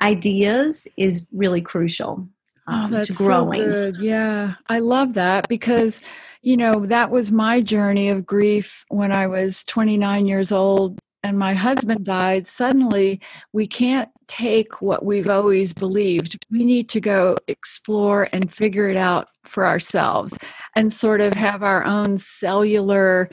ideas 0.00 0.88
is 0.96 1.26
really 1.32 1.60
crucial 1.60 2.26
um, 2.66 2.86
oh, 2.86 2.96
that's 2.96 3.08
to 3.08 3.14
growing. 3.14 3.60
So 3.60 3.66
good. 3.66 3.98
Yeah, 3.98 4.54
I 4.68 4.78
love 4.78 5.14
that 5.14 5.48
because, 5.48 6.00
you 6.42 6.56
know, 6.56 6.86
that 6.86 7.10
was 7.10 7.32
my 7.32 7.60
journey 7.60 8.08
of 8.08 8.26
grief 8.26 8.84
when 8.88 9.12
I 9.12 9.26
was 9.26 9.64
29 9.64 10.26
years 10.26 10.52
old. 10.52 10.98
and 11.24 11.38
my 11.38 11.54
husband 11.54 12.04
died, 12.04 12.46
suddenly 12.46 13.20
we 13.52 13.66
can't 13.66 14.10
take 14.26 14.82
what 14.82 15.04
we've 15.04 15.28
always 15.28 15.72
believed. 15.72 16.44
We 16.50 16.64
need 16.64 16.88
to 16.90 17.00
go 17.00 17.36
explore 17.46 18.28
and 18.32 18.52
figure 18.52 18.88
it 18.88 18.96
out 18.96 19.28
for 19.44 19.66
ourselves 19.66 20.36
and 20.74 20.92
sort 20.92 21.20
of 21.20 21.34
have 21.34 21.62
our 21.62 21.84
own 21.84 22.16
cellular 22.18 23.28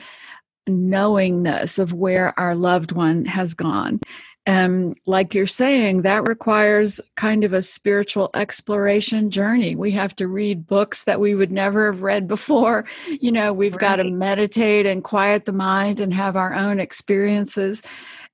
knowingness 0.68 1.78
of 1.78 1.92
where 1.92 2.38
our 2.38 2.54
loved 2.54 2.92
one 2.92 3.24
has 3.24 3.54
gone. 3.54 4.00
And 4.46 4.96
like 5.06 5.34
you're 5.34 5.46
saying, 5.46 6.02
that 6.02 6.26
requires 6.26 7.00
kind 7.14 7.44
of 7.44 7.52
a 7.52 7.60
spiritual 7.60 8.30
exploration 8.34 9.30
journey. 9.30 9.76
We 9.76 9.90
have 9.92 10.16
to 10.16 10.26
read 10.28 10.66
books 10.66 11.04
that 11.04 11.20
we 11.20 11.34
would 11.34 11.52
never 11.52 11.86
have 11.86 12.02
read 12.02 12.26
before. 12.26 12.84
You 13.20 13.32
know, 13.32 13.52
we've 13.52 13.72
right. 13.72 13.80
got 13.80 13.96
to 13.96 14.04
meditate 14.04 14.86
and 14.86 15.04
quiet 15.04 15.44
the 15.44 15.52
mind 15.52 16.00
and 16.00 16.14
have 16.14 16.36
our 16.36 16.54
own 16.54 16.80
experiences. 16.80 17.82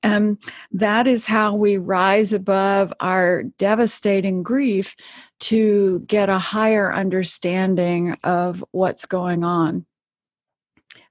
And 0.03 0.39
that 0.71 1.07
is 1.09 1.27
how 1.27 1.55
we 1.55 1.77
rise 1.77 2.33
above 2.33 2.93
our 3.01 3.45
devastating 3.59 4.43
grief 4.43 4.95
to 5.41 6.05
get 6.07 6.29
a 6.29 6.39
higher 6.39 6.93
understanding 6.93 8.17
of 8.23 8.65
what's 8.71 9.07
going 9.07 9.43
on. 9.43 9.87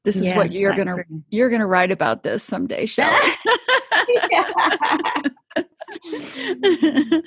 This 0.03 0.15
is 0.15 0.25
yes, 0.25 0.37
what 0.37 0.51
you're 0.51 0.75
gonna 0.75 0.97
you're 1.29 1.49
gonna 1.49 1.65
write 1.65 1.91
about 1.91 2.23
this 2.23 2.43
someday, 2.43 2.85
Shelley. 2.85 3.17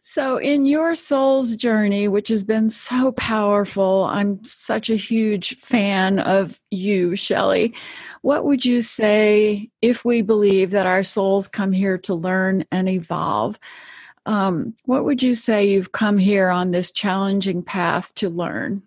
so 0.00 0.38
in 0.38 0.66
your 0.66 0.94
soul's 0.94 1.56
journey 1.56 2.08
which 2.08 2.28
has 2.28 2.42
been 2.42 2.70
so 2.70 3.12
powerful 3.12 4.04
i'm 4.04 4.42
such 4.44 4.90
a 4.90 4.96
huge 4.96 5.56
fan 5.58 6.18
of 6.18 6.60
you 6.70 7.16
shelley. 7.16 7.74
What 8.22 8.44
would 8.44 8.64
you 8.64 8.82
say 8.82 9.70
if 9.80 10.04
we 10.04 10.22
believe 10.22 10.70
that 10.70 10.86
our 10.86 11.02
souls 11.02 11.48
come 11.48 11.72
here 11.72 11.98
to 11.98 12.14
learn 12.14 12.64
and 12.70 12.88
evolve 12.88 13.58
um, 14.26 14.74
what 14.84 15.04
would 15.04 15.22
you 15.22 15.34
say 15.34 15.68
you've 15.68 15.92
come 15.92 16.18
here 16.18 16.48
on 16.48 16.70
this 16.70 16.90
challenging 16.90 17.62
path 17.62 18.14
to 18.16 18.28
learn? 18.28 18.82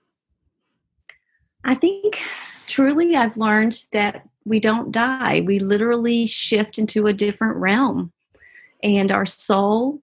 I 1.64 1.76
think 1.76 2.22
truly 2.68 3.16
I've 3.16 3.38
learned 3.38 3.86
that 3.92 4.28
we 4.46 4.60
don't 4.60 4.92
die. 4.92 5.42
We 5.42 5.60
literally 5.60 6.28
shift 6.28 6.78
into 6.78 7.08
a 7.08 7.14
different 7.14 7.58
realm. 7.58 8.14
And 8.84 9.12
our 9.12 9.26
soul 9.26 10.02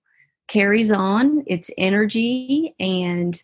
carries 0.49 0.91
on 0.91 1.45
its 1.47 1.71
energy. 1.79 2.75
And 2.81 3.41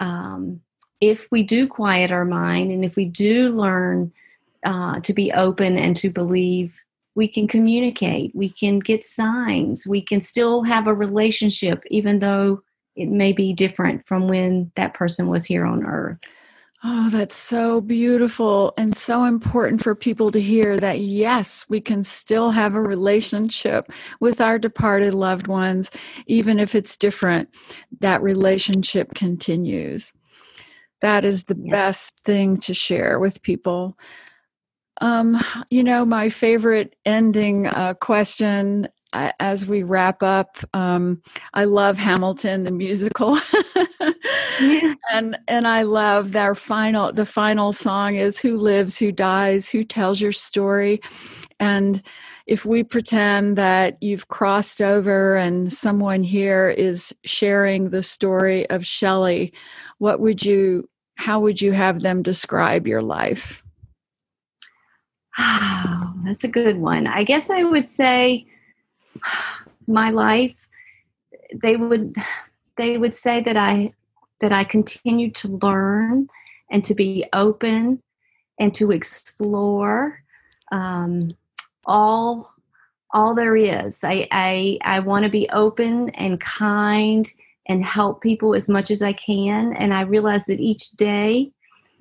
um, 0.00 0.60
if 1.00 1.28
we 1.30 1.42
do 1.42 1.66
quiet 1.66 2.10
our 2.10 2.24
mind 2.24 2.72
and 2.72 2.84
if 2.84 2.96
we 2.96 3.04
do 3.04 3.50
learn 3.56 4.12
uh, 4.64 5.00
to 5.00 5.12
be 5.12 5.32
open 5.32 5.78
and 5.78 5.96
to 5.96 6.10
believe, 6.10 6.80
we 7.14 7.28
can 7.28 7.46
communicate, 7.46 8.34
we 8.34 8.48
can 8.48 8.78
get 8.78 9.04
signs, 9.04 9.86
we 9.86 10.00
can 10.00 10.20
still 10.20 10.62
have 10.62 10.86
a 10.86 10.94
relationship, 10.94 11.82
even 11.90 12.20
though 12.20 12.62
it 12.96 13.08
may 13.08 13.32
be 13.32 13.52
different 13.52 14.06
from 14.06 14.28
when 14.28 14.72
that 14.76 14.94
person 14.94 15.28
was 15.28 15.44
here 15.44 15.64
on 15.64 15.84
earth. 15.84 16.18
Oh, 16.84 17.10
that's 17.10 17.36
so 17.36 17.80
beautiful 17.80 18.74
and 18.76 18.96
so 18.96 19.22
important 19.22 19.82
for 19.82 19.94
people 19.94 20.32
to 20.32 20.40
hear 20.40 20.80
that 20.80 20.98
yes, 20.98 21.64
we 21.68 21.80
can 21.80 22.02
still 22.02 22.50
have 22.50 22.74
a 22.74 22.82
relationship 22.82 23.92
with 24.18 24.40
our 24.40 24.58
departed 24.58 25.14
loved 25.14 25.46
ones, 25.46 25.92
even 26.26 26.58
if 26.58 26.74
it's 26.74 26.96
different. 26.96 27.50
That 28.00 28.20
relationship 28.20 29.14
continues. 29.14 30.12
That 31.02 31.24
is 31.24 31.44
the 31.44 31.56
yeah. 31.56 31.70
best 31.70 32.24
thing 32.24 32.56
to 32.58 32.74
share 32.74 33.20
with 33.20 33.42
people. 33.42 33.96
Um, 35.00 35.38
you 35.70 35.84
know, 35.84 36.04
my 36.04 36.30
favorite 36.30 36.96
ending 37.04 37.68
uh, 37.68 37.94
question 37.94 38.88
as 39.12 39.66
we 39.66 39.82
wrap 39.82 40.22
up, 40.22 40.58
um, 40.74 41.22
I 41.54 41.64
love 41.64 41.98
Hamilton 41.98 42.64
the 42.64 42.70
musical, 42.70 43.38
yeah. 44.60 44.94
and 45.12 45.38
and 45.48 45.66
I 45.66 45.82
love 45.82 46.32
their 46.32 46.54
final. 46.54 47.12
The 47.12 47.26
final 47.26 47.72
song 47.72 48.16
is 48.16 48.38
"Who 48.38 48.56
lives, 48.56 48.98
who 48.98 49.12
dies, 49.12 49.68
who 49.68 49.84
tells 49.84 50.20
your 50.20 50.32
story," 50.32 51.00
and 51.60 52.02
if 52.46 52.64
we 52.64 52.82
pretend 52.82 53.56
that 53.56 53.96
you've 54.02 54.28
crossed 54.28 54.82
over 54.82 55.36
and 55.36 55.72
someone 55.72 56.22
here 56.22 56.70
is 56.70 57.14
sharing 57.24 57.90
the 57.90 58.02
story 58.02 58.68
of 58.70 58.86
Shelley, 58.86 59.52
what 59.98 60.20
would 60.20 60.44
you? 60.44 60.88
How 61.16 61.38
would 61.40 61.60
you 61.60 61.72
have 61.72 62.00
them 62.00 62.22
describe 62.22 62.86
your 62.86 63.02
life? 63.02 63.62
Oh, 65.38 66.12
that's 66.24 66.44
a 66.44 66.48
good 66.48 66.78
one. 66.78 67.06
I 67.06 67.24
guess 67.24 67.48
I 67.48 67.62
would 67.62 67.86
say 67.86 68.46
my 69.86 70.10
life, 70.10 70.56
they 71.54 71.76
would 71.76 72.16
they 72.76 72.98
would 72.98 73.14
say 73.14 73.40
that 73.40 73.56
I 73.56 73.92
that 74.40 74.52
I 74.52 74.64
continue 74.64 75.30
to 75.30 75.48
learn 75.48 76.28
and 76.70 76.82
to 76.84 76.94
be 76.94 77.24
open 77.32 78.02
and 78.58 78.74
to 78.74 78.90
explore 78.90 80.22
um, 80.70 81.36
all 81.84 82.52
all 83.12 83.34
there 83.34 83.56
is. 83.56 84.02
I 84.04 84.26
I, 84.30 84.78
I 84.82 85.00
want 85.00 85.24
to 85.24 85.30
be 85.30 85.48
open 85.50 86.10
and 86.10 86.40
kind 86.40 87.30
and 87.66 87.84
help 87.84 88.20
people 88.20 88.54
as 88.54 88.68
much 88.68 88.90
as 88.90 89.02
I 89.02 89.12
can. 89.12 89.72
And 89.74 89.94
I 89.94 90.00
realize 90.00 90.46
that 90.46 90.58
each 90.58 90.90
day 90.92 91.52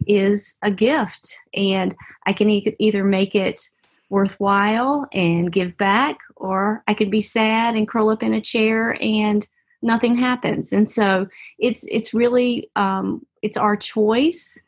is 0.08 0.58
a 0.64 0.72
gift, 0.72 1.38
and 1.54 1.96
I 2.26 2.34
can 2.34 2.50
e- 2.50 2.76
either 2.80 3.04
make 3.04 3.36
it 3.36 3.70
worthwhile 4.10 5.08
and 5.14 5.52
give 5.52 5.78
back, 5.78 6.18
or 6.42 6.84
I 6.88 6.94
could 6.94 7.12
be 7.12 7.22
sad 7.22 7.76
and 7.76 7.88
curl 7.88 8.10
up 8.10 8.24
in 8.24 8.34
a 8.34 8.42
chair 8.42 8.98
and 9.02 9.48
nothing 9.82 10.18
happens. 10.18 10.74
And 10.74 10.90
so 10.90 11.28
it's 11.60 11.86
it's 11.90 12.14
really 12.14 12.70
um, 12.76 13.26
it's 13.42 13.58
our 13.58 13.76
choice, 13.76 14.62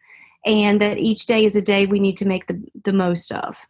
and 0.46 0.80
that 0.82 0.98
each 0.98 1.26
day 1.26 1.46
is 1.46 1.56
a 1.56 1.62
day 1.62 1.86
we 1.86 2.00
need 2.00 2.18
to 2.18 2.28
make 2.28 2.48
the 2.48 2.62
the 2.84 2.94
most 2.94 3.32
of. 3.32 3.66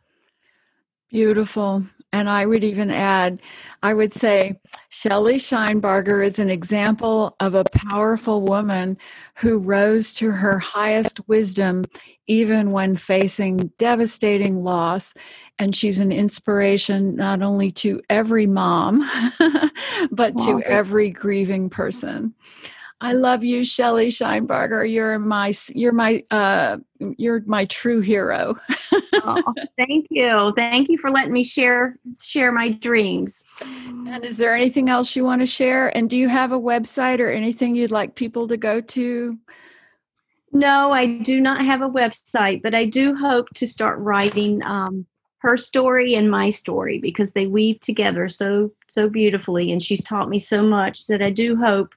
Beautiful. 1.13 1.84
And 2.12 2.28
I 2.28 2.47
would 2.47 2.63
even 2.63 2.89
add, 2.89 3.39
I 3.84 3.93
would 3.93 4.13
say 4.13 4.60
Shelley 4.89 5.36
Scheinbarger 5.36 6.26
is 6.26 6.39
an 6.39 6.49
example 6.49 7.36
of 7.39 7.54
a 7.54 7.65
powerful 7.65 8.41
woman 8.41 8.97
who 9.36 9.60
rose 9.60 10.15
to 10.15 10.32
her 10.32 10.58
highest 10.58 11.28
wisdom 11.28 11.86
even 12.26 12.71
when 12.71 12.95
facing 12.95 13.58
devastating 13.78 14.63
loss. 14.63 15.13
And 15.60 15.76
she's 15.76 15.99
an 15.99 16.12
inspiration 16.12 17.15
not 17.15 17.43
only 17.43 17.69
to 17.73 18.02
every 18.10 18.47
mom, 18.47 19.08
but 20.12 20.36
to 20.39 20.63
every 20.65 21.12
grieving 21.12 21.69
person. 21.69 22.34
I 23.03 23.11
love 23.11 23.43
you, 23.43 23.65
Shelley 23.65 24.07
Scheinberger. 24.07 24.89
You're 24.89 25.19
my 25.19 25.53
you're 25.75 25.91
my 25.91 26.23
uh, 26.31 26.77
you're 27.17 27.41
my 27.45 27.65
true 27.65 27.99
hero. 27.99 28.55
oh, 29.13 29.53
thank 29.77 30.07
you, 30.09 30.53
thank 30.55 30.87
you 30.87 30.97
for 30.97 31.11
letting 31.11 31.33
me 31.33 31.43
share 31.43 31.97
share 32.17 32.53
my 32.53 32.71
dreams. 32.71 33.43
And 33.61 34.23
is 34.23 34.37
there 34.37 34.55
anything 34.55 34.89
else 34.89 35.17
you 35.17 35.25
want 35.25 35.41
to 35.41 35.45
share? 35.45 35.95
And 35.97 36.09
do 36.09 36.15
you 36.15 36.29
have 36.29 36.53
a 36.53 36.59
website 36.59 37.19
or 37.19 37.29
anything 37.29 37.75
you'd 37.75 37.91
like 37.91 38.15
people 38.15 38.47
to 38.47 38.55
go 38.55 38.79
to? 38.79 39.37
No, 40.53 40.93
I 40.93 41.17
do 41.17 41.41
not 41.41 41.65
have 41.65 41.81
a 41.81 41.89
website, 41.89 42.61
but 42.61 42.73
I 42.73 42.85
do 42.85 43.17
hope 43.17 43.49
to 43.55 43.67
start 43.67 43.99
writing 43.99 44.63
um, 44.65 45.05
her 45.39 45.57
story 45.57 46.15
and 46.15 46.31
my 46.31 46.47
story 46.47 46.99
because 46.99 47.33
they 47.33 47.47
weave 47.47 47.81
together 47.81 48.29
so 48.29 48.71
so 48.87 49.09
beautifully, 49.09 49.73
and 49.73 49.83
she's 49.83 50.05
taught 50.05 50.29
me 50.29 50.39
so 50.39 50.63
much 50.63 51.07
that 51.07 51.21
I 51.21 51.29
do 51.29 51.57
hope 51.57 51.93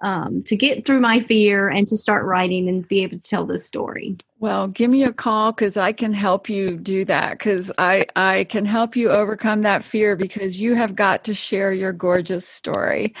um, 0.00 0.42
to 0.44 0.56
get 0.56 0.84
through 0.84 1.00
my 1.00 1.20
fear 1.20 1.68
and 1.68 1.88
to 1.88 1.96
start 1.96 2.24
writing 2.24 2.68
and 2.68 2.86
be 2.86 3.02
able 3.02 3.18
to 3.18 3.28
tell 3.28 3.46
this 3.46 3.64
story. 3.64 4.16
Well, 4.38 4.68
give 4.68 4.90
me 4.90 5.04
a 5.04 5.12
call 5.12 5.52
because 5.52 5.76
I 5.76 5.92
can 5.92 6.12
help 6.12 6.48
you 6.48 6.76
do 6.76 7.04
that 7.06 7.38
because 7.38 7.72
I, 7.78 8.06
I 8.16 8.44
can 8.44 8.66
help 8.66 8.94
you 8.94 9.10
overcome 9.10 9.62
that 9.62 9.82
fear 9.82 10.14
because 10.14 10.60
you 10.60 10.74
have 10.74 10.94
got 10.94 11.24
to 11.24 11.34
share 11.34 11.72
your 11.72 11.92
gorgeous 11.92 12.46
story. 12.46 13.14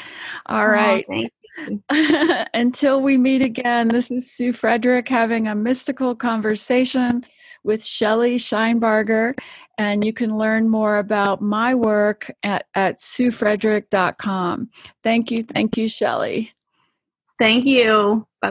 all 0.46 0.68
right 0.68 1.06
oh. 1.10 1.26
Until 2.54 3.00
we 3.00 3.16
meet 3.16 3.42
again, 3.42 3.88
this 3.88 4.10
is 4.10 4.30
Sue 4.30 4.52
Frederick 4.52 5.08
having 5.08 5.48
a 5.48 5.54
mystical 5.54 6.14
conversation 6.14 7.24
with 7.64 7.84
Shelley 7.84 8.36
Scheinbarger, 8.36 9.34
and 9.76 10.04
you 10.04 10.12
can 10.12 10.36
learn 10.36 10.68
more 10.68 10.98
about 10.98 11.42
my 11.42 11.74
work 11.74 12.30
at, 12.42 12.66
at 12.74 12.98
suefrederick.com. 12.98 14.70
Thank 15.02 15.30
you. 15.30 15.42
Thank 15.42 15.76
you, 15.76 15.88
Shelley. 15.88 16.52
Thank 17.38 17.66
you. 17.66 18.26
Bye 18.40 18.44